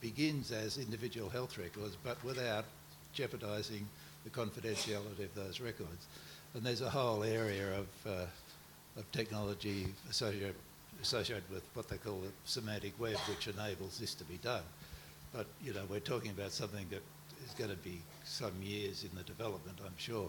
[0.00, 2.66] begins as individual health records, but without
[3.14, 3.88] jeopardising
[4.24, 6.06] the confidentiality of those records.
[6.54, 8.26] And there's a whole area of, uh,
[8.98, 10.54] of technology associated,
[11.02, 14.62] associated with what they call the semantic web, which enables this to be done.
[15.32, 17.02] But, you know, we're talking about something that
[17.46, 20.28] is going to be some years in the development, I'm sure.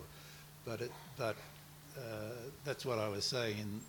[0.66, 1.36] But, it, but
[1.98, 2.02] uh,
[2.64, 3.82] that's what I was saying in,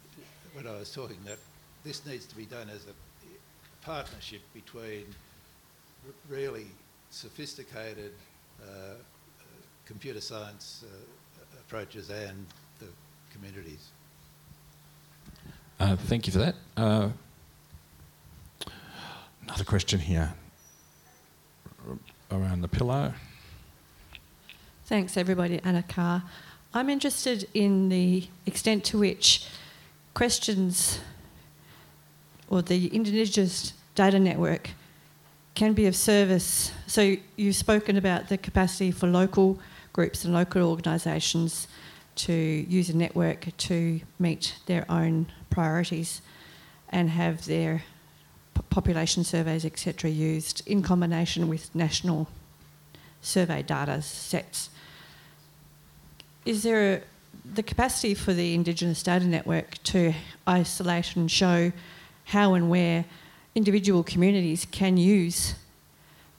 [0.55, 1.39] when I was talking, that
[1.85, 5.05] this needs to be done as a partnership between
[6.29, 6.67] really
[7.11, 8.13] sophisticated
[8.63, 8.95] uh,
[9.85, 12.47] computer science uh, approaches and
[12.79, 12.87] the
[13.33, 13.89] communities.
[15.79, 16.55] Uh, thank you for that.
[16.77, 17.09] Uh,
[19.43, 20.33] another question here
[22.31, 23.13] around the pillow.
[24.87, 25.61] Thanks, everybody.
[25.65, 26.23] Anna Carr.
[26.73, 29.45] I'm interested in the extent to which
[30.15, 31.01] questions
[32.49, 34.71] or the Indigenous Data Network
[35.57, 36.71] can be of service.
[36.87, 39.59] So, you've spoken about the capacity for local
[39.93, 41.67] groups and local organisations
[42.15, 46.23] to use a network to meet their own priorities
[46.91, 47.83] and have their
[48.71, 52.29] population surveys, etc., used in combination with national
[53.21, 54.71] survey data sets.
[56.47, 57.03] Is there
[57.55, 60.15] the capacity for the Indigenous Data Network to
[60.47, 61.73] isolate and show
[62.27, 63.05] how and where
[63.57, 65.57] individual communities can use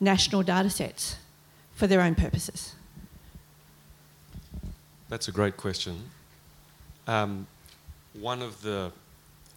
[0.00, 1.16] national data sets
[1.74, 2.74] for their own purposes?
[5.10, 5.98] That's a great question.
[7.06, 7.46] Um,
[8.18, 8.90] one of the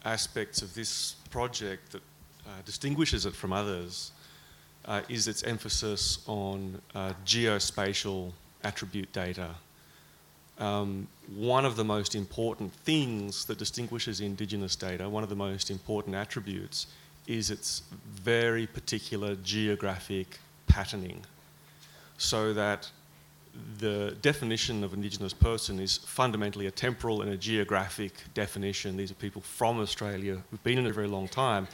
[0.04, 2.02] aspects of this project that
[2.46, 4.12] uh, distinguishes it from others
[4.84, 8.34] uh, is its emphasis on uh, geospatial
[8.66, 9.56] attribute data.
[10.62, 15.72] Um, one of the most important things that distinguishes Indigenous data, one of the most
[15.72, 16.86] important attributes,
[17.28, 17.82] is its
[18.14, 21.26] very particular geographic patterning.
[22.18, 22.92] So that
[23.80, 28.96] the definition of Indigenous person is fundamentally a temporal and a geographic definition.
[28.98, 31.68] These are people from Australia who've been in it a very long time.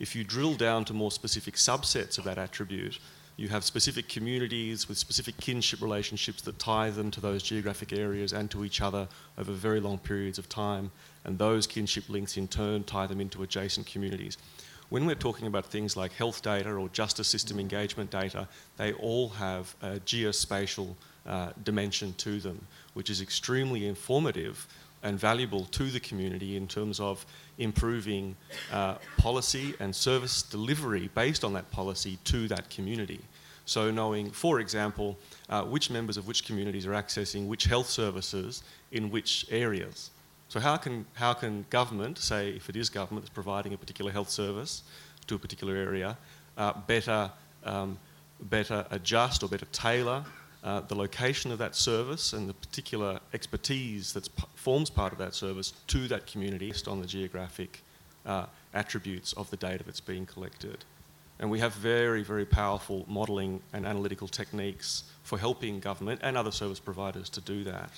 [0.00, 2.98] If you drill down to more specific subsets of that attribute,
[3.36, 8.32] you have specific communities with specific kinship relationships that tie them to those geographic areas
[8.32, 10.90] and to each other over very long periods of time,
[11.24, 14.38] and those kinship links in turn tie them into adjacent communities.
[14.90, 19.30] When we're talking about things like health data or justice system engagement data, they all
[19.30, 20.94] have a geospatial
[21.26, 24.68] uh, dimension to them, which is extremely informative
[25.04, 27.24] and valuable to the community in terms of
[27.58, 28.34] improving
[28.72, 33.20] uh, policy and service delivery based on that policy to that community.
[33.66, 35.16] So, knowing, for example,
[35.48, 40.10] uh, which members of which communities are accessing which health services in which areas.
[40.48, 44.10] So, how can, how can government, say if it is government that's providing a particular
[44.10, 44.82] health service
[45.26, 46.18] to a particular area,
[46.58, 47.30] uh, better,
[47.64, 47.98] um,
[48.40, 50.24] better adjust or better tailor
[50.64, 55.18] uh, the location of that service and the particular expertise that p- forms part of
[55.18, 57.82] that service to that community based on the geographic
[58.24, 60.84] uh, attributes of the data that's being collected.
[61.38, 66.52] And we have very, very powerful modelling and analytical techniques for helping government and other
[66.52, 67.90] service providers to do that.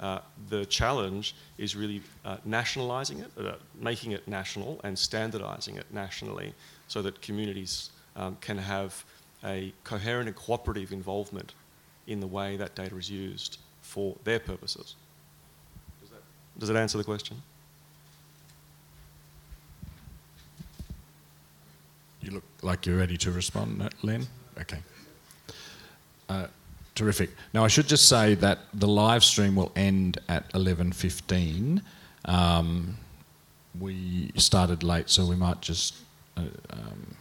[0.00, 5.86] Uh, the challenge is really uh, nationalising it, uh, making it national, and standardising it
[5.92, 6.52] nationally
[6.88, 9.04] so that communities um, can have
[9.44, 11.52] a coherent and cooperative involvement
[12.08, 14.96] in the way that data is used for their purposes.
[16.00, 16.22] Does that,
[16.58, 17.40] does that answer the question?
[22.22, 24.26] You look like you're ready to respond, Len?
[24.58, 24.78] Okay.
[26.28, 26.46] Uh,
[26.94, 27.30] terrific.
[27.54, 31.82] Now, I should just say that the live stream will end at 11.15.
[32.24, 32.96] Um,
[33.78, 35.94] we started late, so we might just
[36.36, 37.16] uh, um,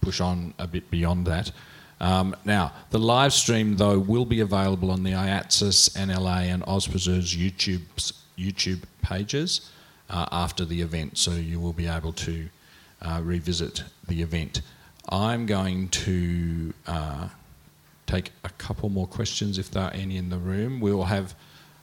[0.00, 1.50] push on a bit beyond that.
[2.04, 7.34] Um, now, the live stream, though, will be available on the IATSIS, NLA, and AusPreserve's
[7.34, 7.80] YouTube,
[8.36, 9.70] YouTube pages
[10.10, 12.50] uh, after the event, so you will be able to
[13.00, 14.60] uh, revisit the event.
[15.08, 17.28] I'm going to uh,
[18.06, 20.82] take a couple more questions if there are any in the room.
[20.82, 21.34] We will have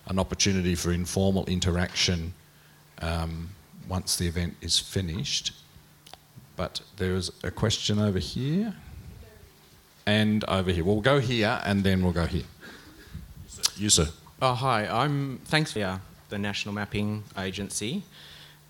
[0.06, 2.36] an opportunity for informal interaction
[3.00, 3.50] um,
[3.90, 5.52] once the event is finished.
[6.56, 8.76] But there is a question over here
[10.06, 10.84] and over here.
[10.84, 12.44] We'll go here and then we'll go here.
[13.76, 14.08] You, sir.
[14.42, 14.88] Oh, hi.
[14.88, 16.00] I'm thanks for
[16.30, 18.04] the National Mapping Agency.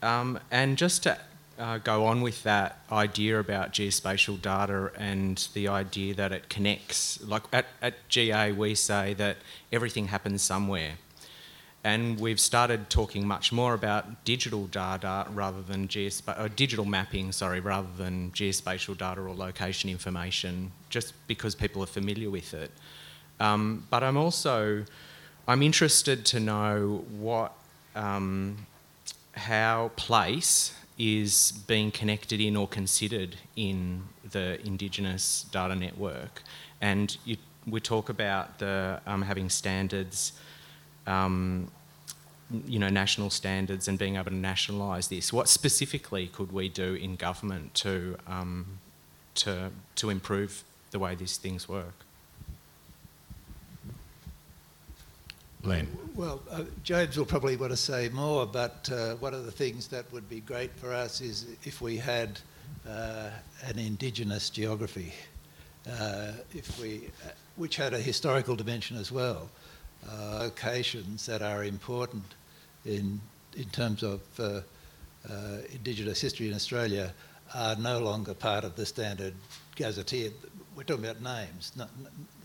[0.02, 1.18] Um, and just to
[1.60, 7.24] uh, go on with that idea about geospatial data and the idea that it connects,
[7.24, 9.38] like at, at GA, we say that
[9.72, 10.94] everything happens somewhere.
[11.84, 15.90] And we've started talking much more about digital data rather than
[16.28, 21.88] uh, digital mapping, sorry, rather than geospatial data or location information, just because people are
[21.88, 22.72] familiar with it.
[23.40, 24.86] Um, but I'm also
[25.48, 27.54] I'm interested to know what
[27.96, 28.68] um,
[29.34, 36.44] how place is being connected in or considered in the Indigenous data network,
[36.80, 40.34] and you, we talk about the um, having standards
[41.08, 41.72] um,
[42.66, 45.32] you know, national standards and being able to nationalise this.
[45.32, 48.80] What specifically could we do in government to, um,
[49.36, 51.94] to, to improve the way these things work?
[55.64, 55.88] Len.
[56.16, 59.88] Well, uh, James will probably want to say more, but uh, one of the things
[59.90, 62.40] that would be great for us is if we had
[62.90, 63.30] uh,
[63.66, 65.14] an Indigenous geography,
[65.88, 69.50] uh, if we, uh, which had a historical dimension as well,
[70.10, 72.24] uh, locations that are important
[72.86, 73.20] in,
[73.56, 74.62] in terms of uh,
[75.30, 77.14] uh, Indigenous history in Australia
[77.54, 79.34] are no longer part of the standard
[79.76, 80.32] gazetteer.
[80.76, 81.90] We're talking about names, not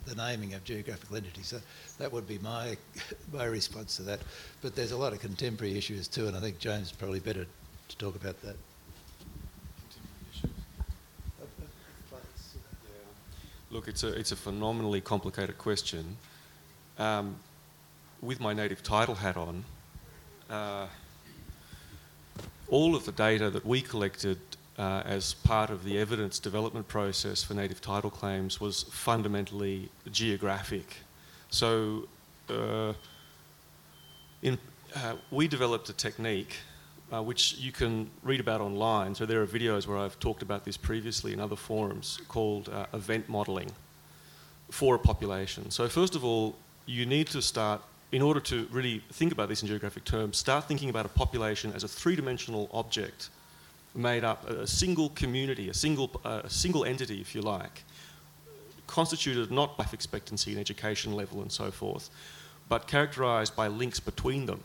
[0.04, 1.46] the naming of geographical entities.
[1.46, 1.61] So
[1.98, 2.76] that would be my,
[3.32, 4.20] my response to that.
[4.62, 7.46] But there's a lot of contemporary issues too, and I think James is probably better
[7.88, 8.57] to talk about that.
[13.68, 16.16] Look, it's a, it's a phenomenally complicated question.
[16.98, 17.36] Um,
[18.27, 19.64] with my native title hat on,
[20.51, 20.87] uh,
[22.68, 24.39] all of the data that we collected
[24.79, 30.97] uh, as part of the evidence development process for native title claims was fundamentally geographic.
[31.51, 32.09] So,
[32.51, 32.93] uh,
[34.43, 34.59] in,
[34.95, 36.57] uh, we developed a technique
[37.12, 39.14] uh, which you can read about online.
[39.14, 42.87] So, there are videos where I've talked about this previously in other forums called uh,
[42.93, 43.70] event modeling
[44.70, 45.70] for a population.
[45.70, 46.57] So, first of all,
[46.87, 47.81] you need to start
[48.12, 51.72] in order to really think about this in geographic terms, start thinking about a population
[51.72, 53.30] as a three-dimensional object
[53.94, 57.82] made up a single community, a single, uh, a single entity, if you like,
[58.86, 62.11] constituted not by life expectancy and education level and so forth,
[62.68, 64.61] but characterized by links between them.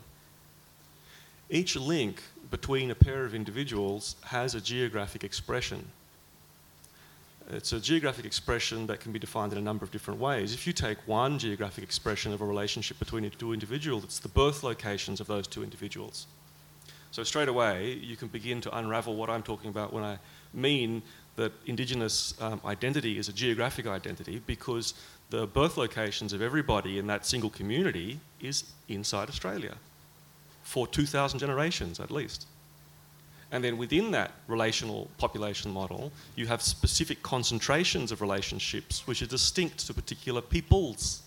[1.50, 5.88] Each link between a pair of individuals has a geographic expression.
[7.50, 10.54] It's a geographic expression that can be defined in a number of different ways.
[10.54, 14.64] If you take one geographic expression of a relationship between two individuals, it's the birth
[14.64, 16.28] locations of those two individuals.
[17.12, 20.18] So straight away, you can begin to unravel what I'm talking about when I
[20.54, 21.02] mean
[21.36, 24.94] that Indigenous um, identity is a geographic identity because
[25.30, 29.76] the birth locations of everybody in that single community is inside Australia
[30.64, 32.48] for 2,000 generations at least.
[33.52, 39.28] And then within that relational population model, you have specific concentrations of relationships which are
[39.28, 41.22] distinct to particular peoples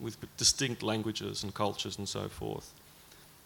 [0.00, 2.72] with distinct languages and cultures and so forth.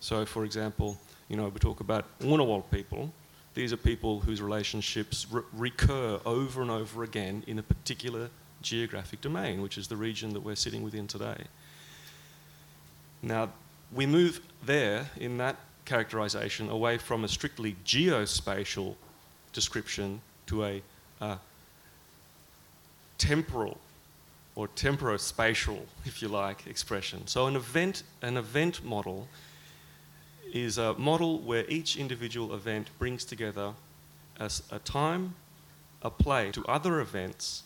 [0.00, 3.12] So, for example, you know, we talk about Ngunnawal people.
[3.54, 8.28] These are people whose relationships re- recur over and over again in a particular
[8.60, 11.44] geographic domain, which is the region that we're sitting within today.
[13.22, 13.50] Now,
[13.92, 15.56] we move there in that
[15.88, 18.94] characterization away from a strictly geospatial
[19.52, 20.82] description to a
[21.20, 21.36] uh,
[23.16, 23.78] temporal
[24.54, 27.26] or temporospatial, if you like, expression.
[27.26, 29.28] So an event, an event model
[30.52, 33.72] is a model where each individual event brings together
[34.38, 35.34] a, a time,
[36.02, 37.62] a place to other events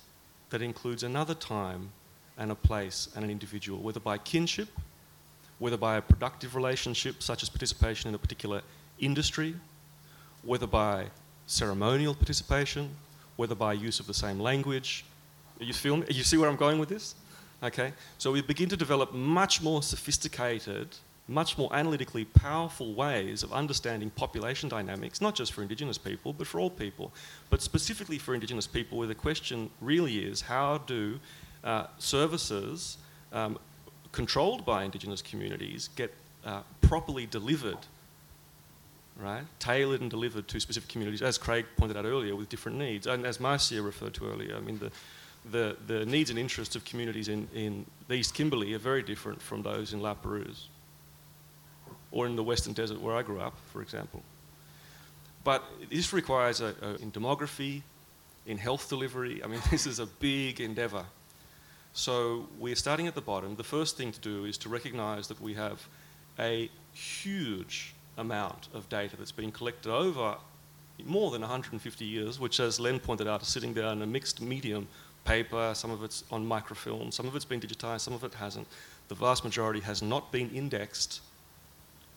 [0.50, 1.90] that includes another time
[2.38, 4.68] and a place and an individual, whether by kinship
[5.58, 8.62] whether by a productive relationship, such as participation in a particular
[8.98, 9.54] industry,
[10.42, 11.06] whether by
[11.46, 12.90] ceremonial participation,
[13.36, 15.04] whether by use of the same language.
[15.60, 17.14] You, feel, you see where I'm going with this?
[17.62, 20.88] Okay, so we begin to develop much more sophisticated,
[21.28, 26.48] much more analytically powerful ways of understanding population dynamics, not just for Indigenous people, but
[26.48, 27.12] for all people.
[27.50, 31.20] But specifically for Indigenous people, where the question really is how do
[31.62, 32.98] uh, services
[33.32, 33.58] um,
[34.12, 36.14] controlled by Indigenous communities get
[36.44, 37.78] uh, properly delivered,
[39.16, 39.42] right?
[39.58, 43.06] Tailored and delivered to specific communities, as Craig pointed out earlier, with different needs.
[43.06, 44.90] And as Marcia referred to earlier, I mean, the,
[45.50, 49.40] the, the needs and interests of communities in, in the East Kimberley are very different
[49.40, 50.68] from those in La Perouse
[52.10, 54.22] or in the Western Desert where I grew up, for example.
[55.44, 57.82] But this requires a, a, in demography,
[58.46, 59.42] in health delivery.
[59.42, 61.04] I mean, this is a big endeavour.
[61.94, 63.56] So we're starting at the bottom.
[63.56, 65.86] The first thing to do is to recognize that we have
[66.38, 70.36] a huge amount of data that's been collected over
[71.04, 74.40] more than 150 years, which, as Len pointed out, is sitting there in a mixed
[74.40, 74.86] medium
[75.24, 75.72] paper.
[75.74, 78.66] Some of it's on microfilm, some of it's been digitized, some of it hasn't.
[79.08, 81.20] The vast majority has not been indexed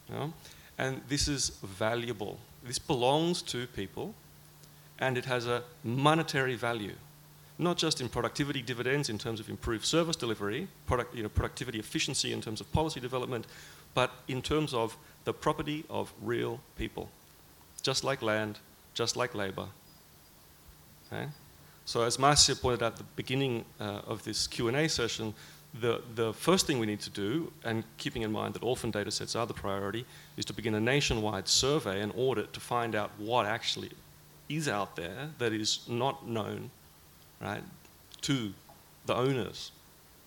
[0.09, 0.33] You know?
[0.77, 2.37] And this is valuable.
[2.63, 4.13] This belongs to people
[4.99, 6.95] and it has a monetary value,
[7.57, 11.79] not just in productivity dividends in terms of improved service delivery, product, you know, productivity
[11.79, 13.47] efficiency in terms of policy development,
[13.93, 17.09] but in terms of the property of real people,
[17.81, 18.59] just like land,
[18.93, 19.67] just like labour.
[21.11, 21.27] Okay?
[21.85, 25.33] So as Marcia pointed out at the beginning uh, of this Q&A session,
[25.79, 29.11] the, the first thing we need to do, and keeping in mind that orphan data
[29.11, 30.05] sets are the priority,
[30.37, 33.91] is to begin a nationwide survey and audit to find out what actually
[34.47, 36.69] is out there that is not known,
[37.41, 37.63] right,
[38.21, 38.53] to
[39.05, 39.71] the owners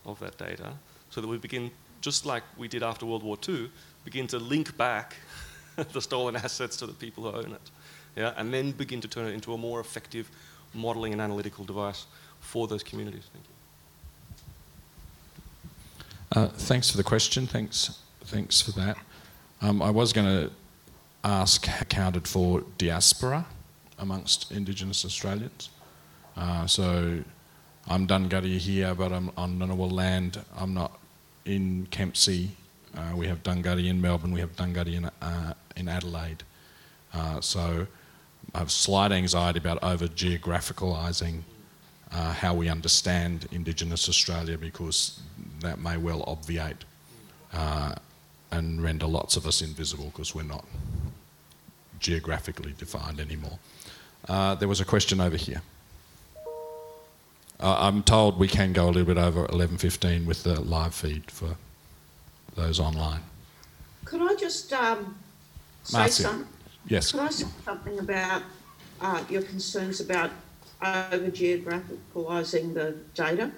[0.07, 0.73] of that data,
[1.11, 1.71] so that we begin,
[2.01, 3.71] just like we did after World War II,
[4.05, 5.17] begin to link back
[5.93, 7.71] the stolen assets to the people who own it,
[8.17, 10.31] yeah, and then begin to turn it into a more effective
[10.75, 12.07] modelling and analytical device
[12.41, 13.25] for those communities.
[13.33, 13.55] Thank you.
[16.43, 17.47] Uh, thanks for the question.
[17.47, 18.97] Thanks, thanks for that.
[19.61, 20.53] Um, I was going to
[21.25, 23.47] ask accounted for diaspora
[23.99, 25.71] amongst Indigenous Australians.
[26.39, 27.21] Uh, so
[27.89, 30.41] I'm Dunghutti here, but I'm on Ngunnawal land.
[30.57, 31.01] I'm not
[31.45, 32.51] in Kempsey.
[32.97, 34.31] Uh, we have Dunghutti in Melbourne.
[34.31, 36.45] We have Dunghutti in, uh, in Adelaide.
[37.13, 37.89] Uh, so
[38.55, 41.43] I have slight anxiety about over geographicalising
[42.13, 45.21] uh, how we understand Indigenous Australia because
[45.61, 46.85] that may well obviate
[47.53, 47.95] uh,
[48.53, 50.65] and render lots of us invisible because we're not
[51.99, 53.59] geographically defined anymore.
[54.29, 55.63] Uh, there was a question over here.
[57.61, 61.31] Uh, I'm told we can go a little bit over 11.15 with the live feed
[61.31, 61.57] for
[62.55, 63.21] those online.
[64.05, 65.17] Could I just um,
[65.83, 66.23] say Marcia.
[66.23, 66.49] something?
[66.87, 67.13] Yes.
[67.13, 68.43] Could I say something about
[69.01, 70.31] uh, your concerns about
[70.81, 73.51] over geographicalising the data?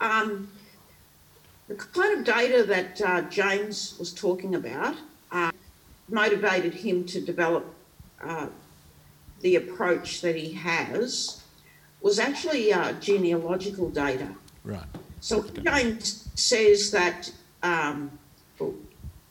[0.00, 0.50] Um,
[1.68, 4.96] the kind of data that uh, James was talking about
[5.32, 5.50] uh,
[6.10, 7.74] motivated him to develop
[8.22, 8.48] uh,
[9.40, 11.39] the approach that he has
[12.00, 14.28] was actually uh, genealogical data.
[14.64, 14.82] Right.
[15.20, 17.30] So James says that
[17.62, 18.18] um,
[18.58, 18.74] well,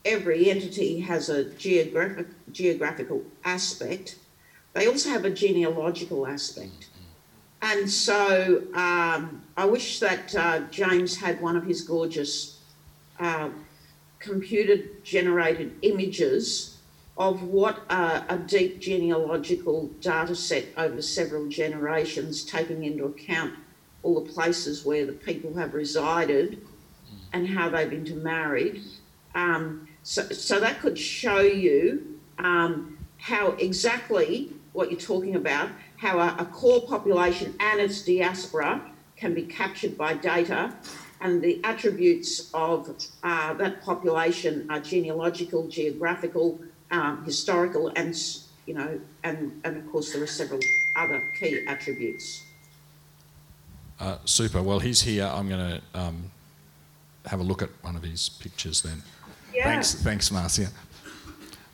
[0.04, 4.16] every entity has a geographic, geographical aspect.
[4.72, 6.90] They also have a genealogical aspect.
[7.62, 12.60] And so um, I wish that uh, James had one of his gorgeous
[13.18, 13.50] uh,
[14.18, 16.78] computer generated images
[17.20, 23.52] of what a deep genealogical data set over several generations, taking into account
[24.02, 26.66] all the places where the people have resided
[27.34, 28.80] and how they've intermarried.
[29.34, 35.68] Um, so, so that could show you um, how exactly what you're talking about,
[35.98, 38.80] how a, a core population and its diaspora
[39.16, 40.72] can be captured by data
[41.20, 46.58] and the attributes of uh, that population are genealogical, geographical,
[46.90, 48.14] um, historical, and
[48.66, 50.60] you know, and and of course there are several
[50.96, 52.44] other key attributes.
[53.98, 54.62] Uh, super.
[54.62, 55.26] Well, he's here.
[55.26, 56.30] I'm going to um,
[57.26, 59.02] have a look at one of his pictures then.
[59.54, 59.64] Yeah.
[59.64, 60.68] Thanks, thanks, Marcia.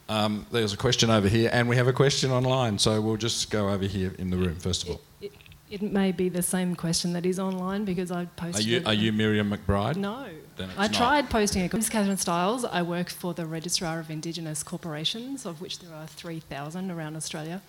[0.09, 2.79] Um, there's a question over here, and we have a question online.
[2.79, 5.01] So we'll just go over here in the room first of all.
[5.21, 5.33] It,
[5.71, 8.67] it may be the same question that is online because I Are posted.
[8.67, 9.97] you are you Miriam McBride?
[9.97, 10.27] No.
[10.57, 10.95] Then it's I not.
[10.95, 11.71] tried posting it.
[11.73, 12.65] This is Catherine Stiles.
[12.65, 17.61] I work for the Registrar of Indigenous Corporations, of which there are 3,000 around Australia.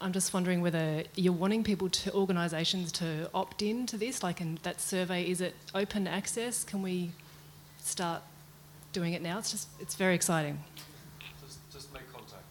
[0.00, 4.40] I'm just wondering whether you're wanting people to, organisations to opt in to this, like
[4.40, 6.64] in that survey, is it open access?
[6.64, 7.10] Can we
[7.78, 8.22] start
[8.92, 9.38] doing it now?
[9.38, 10.58] It's just, it's very exciting.
[11.44, 12.44] Just, just make contact.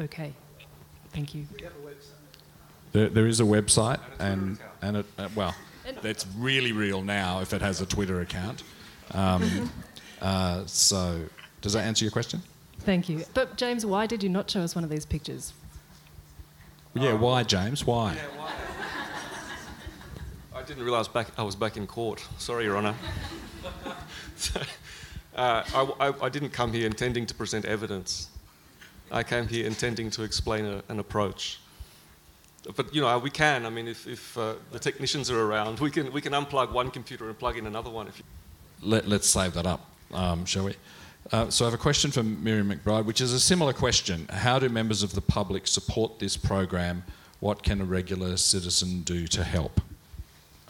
[0.00, 0.32] Okay.
[1.12, 1.46] Thank you.
[2.92, 5.54] There, there is a website, And and a Twitter and it uh, well,
[6.02, 8.62] it's really real now if it has a Twitter account.
[9.12, 9.70] Um,
[10.22, 11.24] uh, so,
[11.60, 12.42] does that answer your question?
[12.80, 13.24] Thank you.
[13.34, 15.52] But James, why did you not show us one of these pictures?
[16.94, 17.12] Yeah.
[17.12, 17.86] Why, James?
[17.86, 18.16] Why?
[20.54, 22.24] I didn't realise back, I was back in court.
[22.38, 22.94] Sorry, Your Honour.
[24.36, 24.58] So,
[25.36, 28.30] uh, I, I- I didn't come here intending to present evidence.
[29.12, 31.60] I came here intending to explain a, an approach.
[32.76, 33.64] But you know, we can.
[33.64, 36.90] I mean, if, if uh, the technicians are around, we can we can unplug one
[36.90, 38.06] computer and plug in another one.
[38.06, 38.24] If you...
[38.82, 40.74] Let, let's save that up, um, shall we?
[41.32, 44.26] Uh, so I have a question from Miriam McBride, which is a similar question.
[44.30, 47.02] How do members of the public support this program?
[47.40, 49.80] What can a regular citizen do to help?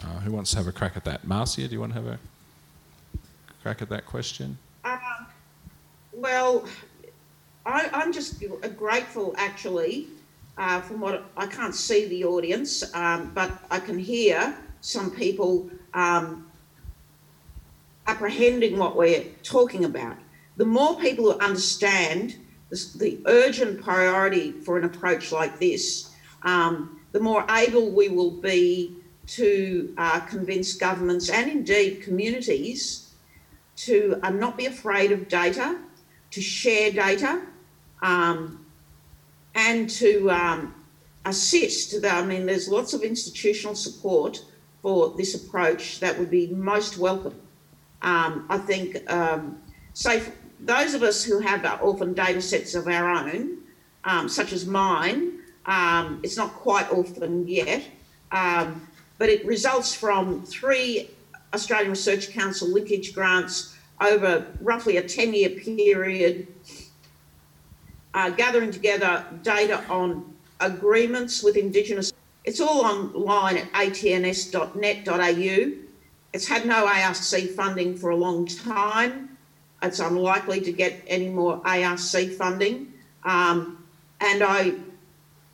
[0.01, 1.25] Uh, who wants to have a crack at that?
[1.25, 2.19] Marcia, do you want to have a
[3.61, 4.57] crack at that question?
[4.83, 4.99] Um,
[6.13, 6.65] well,
[7.65, 8.43] I, I'm just
[8.77, 10.07] grateful actually.
[10.57, 15.69] Uh, from what I can't see the audience, um, but I can hear some people
[15.93, 16.51] um,
[18.05, 20.17] apprehending what we're talking about.
[20.57, 22.35] the more people who understand
[22.69, 26.11] the, urgent priority for an approach like this,
[26.43, 28.95] um, the more able we will be
[29.27, 33.13] to uh, convince governments and indeed communities
[33.75, 35.77] to uh, not be afraid of data,
[36.29, 37.41] to share data,
[38.01, 38.60] um,
[39.55, 40.73] and to um,
[41.25, 42.03] assist.
[42.05, 44.43] I mean, there's lots of institutional support
[44.81, 47.35] for this approach that would be most welcome.
[48.01, 49.61] Um, I think, um,
[49.93, 50.23] say,
[50.59, 53.59] those of us who have orphan data sets of our own,
[54.03, 57.83] um, such as mine, um, it's not quite orphan yet,
[58.31, 58.87] um,
[59.17, 61.09] but it results from three
[61.53, 66.47] Australian Research Council linkage grants over roughly a 10 year period,
[68.13, 72.13] uh, gathering together data on agreements with Indigenous.
[72.43, 75.71] It's all online at atns.net.au.
[76.33, 77.15] It's had no ARC
[77.55, 79.37] funding for a long time.
[79.83, 81.99] It's unlikely to get any more ARC
[82.37, 82.93] funding.
[83.23, 83.83] Um,
[84.19, 84.73] and I,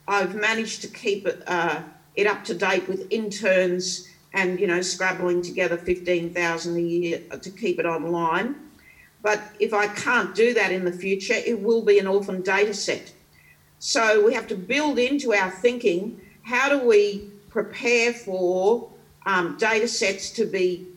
[0.08, 1.82] I've managed to keep it, uh,
[2.16, 7.50] it up to date with interns and, you know, scrabbling together 15,000 a year to
[7.50, 8.56] keep it online.
[9.22, 12.74] But if I can't do that in the future, it will be an orphan data
[12.74, 13.14] set.
[13.80, 18.90] So we have to build into our thinking how do we prepare for
[19.26, 20.88] um, data sets to be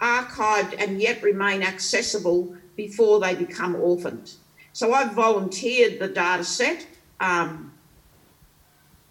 [0.00, 4.32] archived and yet remain accessible before they become orphaned.
[4.72, 6.86] So I've volunteered the data set,
[7.18, 7.72] um,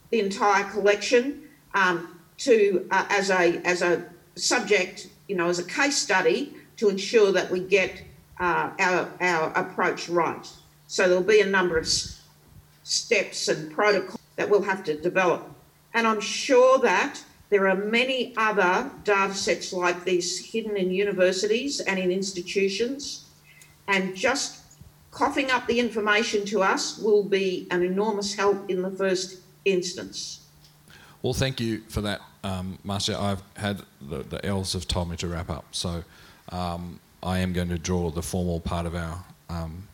[0.10, 1.44] the entire collection,
[1.74, 4.06] um, to uh, as a as a
[4.36, 8.02] subject, you know, as a case study to ensure that we get
[8.40, 10.48] uh, our our approach right.
[10.88, 11.88] So there'll be a number of
[12.84, 15.50] steps and protocols that we'll have to develop.
[15.94, 21.80] And I'm sure that there are many other data sets like this hidden in universities
[21.80, 23.26] and in institutions.
[23.88, 24.62] And just
[25.12, 30.48] coughing up the information to us will be an enormous help in the first instance.
[31.22, 33.20] Well, thank you for that, um, Marcia.
[33.20, 36.04] I've had the, the elves have told me to wrap up, so
[36.50, 39.88] um, I am going to draw the formal part of our um,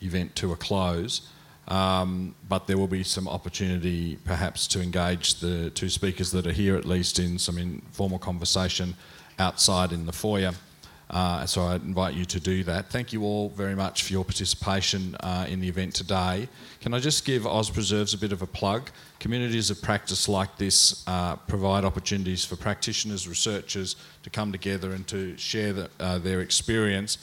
[0.00, 1.28] event to a close.
[1.68, 6.52] Um, but there will be some opportunity perhaps to engage the two speakers that are
[6.52, 8.94] here at least in some informal conversation
[9.38, 10.52] outside in the foyer.
[11.08, 12.90] Uh, so I invite you to do that.
[12.90, 16.48] Thank you all very much for your participation uh, in the event today.
[16.80, 18.90] Can I just give AusPreserves a bit of a plug?
[19.20, 25.06] Communities of practice like this uh, provide opportunities for practitioners, researchers to come together and
[25.06, 27.18] to share the, uh, their experience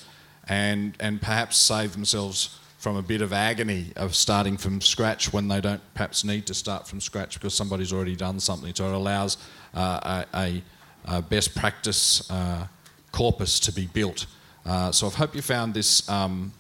[0.47, 5.47] and, and perhaps save themselves from a bit of agony of starting from scratch when
[5.47, 8.76] they don't perhaps need to start from scratch because somebody's already done something.
[8.76, 9.38] So it allows
[9.73, 10.61] uh, a,
[11.05, 12.68] a, best practice uh,
[13.14, 14.26] corpus to be built.
[14.65, 16.52] Uh, so I hope you found this um,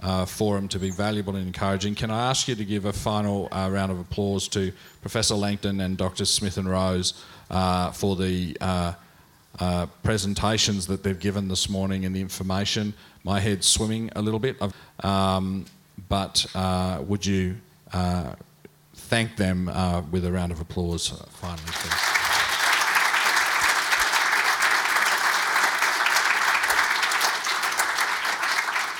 [0.00, 1.94] uh, forum to be valuable and encouraging.
[1.94, 5.80] Can I ask you to give a final uh, round of applause to Professor Langton
[5.80, 6.24] and Dr.
[6.24, 7.14] Smith and Rose
[7.50, 8.56] uh, for the
[10.02, 12.94] presentations that they've given this morning and the information
[13.28, 14.56] my head's swimming a little bit.
[15.04, 15.66] Um,
[16.08, 17.56] but uh, would you
[17.92, 18.34] uh,
[18.94, 22.27] thank them uh, with a round of applause uh, finally, please?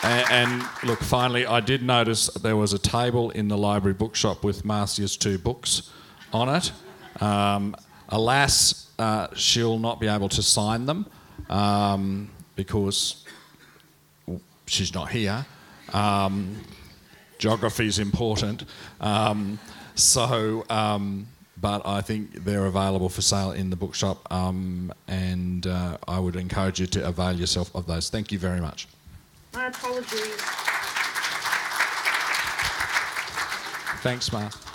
[0.03, 4.45] And, and, look, finally, I did notice there was a table in the library bookshop
[4.45, 5.91] with Marcia's two books
[6.33, 6.73] on it.
[7.21, 7.75] Um,
[8.09, 11.07] alas, uh, she'll not be able to sign them
[11.49, 13.25] um, because
[14.67, 15.45] she's not here.
[15.93, 16.57] Um,
[17.39, 18.65] geography is important.
[19.01, 19.59] Um,
[19.95, 21.27] so, um,
[21.61, 26.37] but I think they're available for sale in the bookshop, um, and uh, I would
[26.37, 28.11] encourage you to avail yourself of those.
[28.11, 28.87] Thank you very much.
[29.55, 30.41] My apologies.
[34.03, 34.68] Thanks, Mark.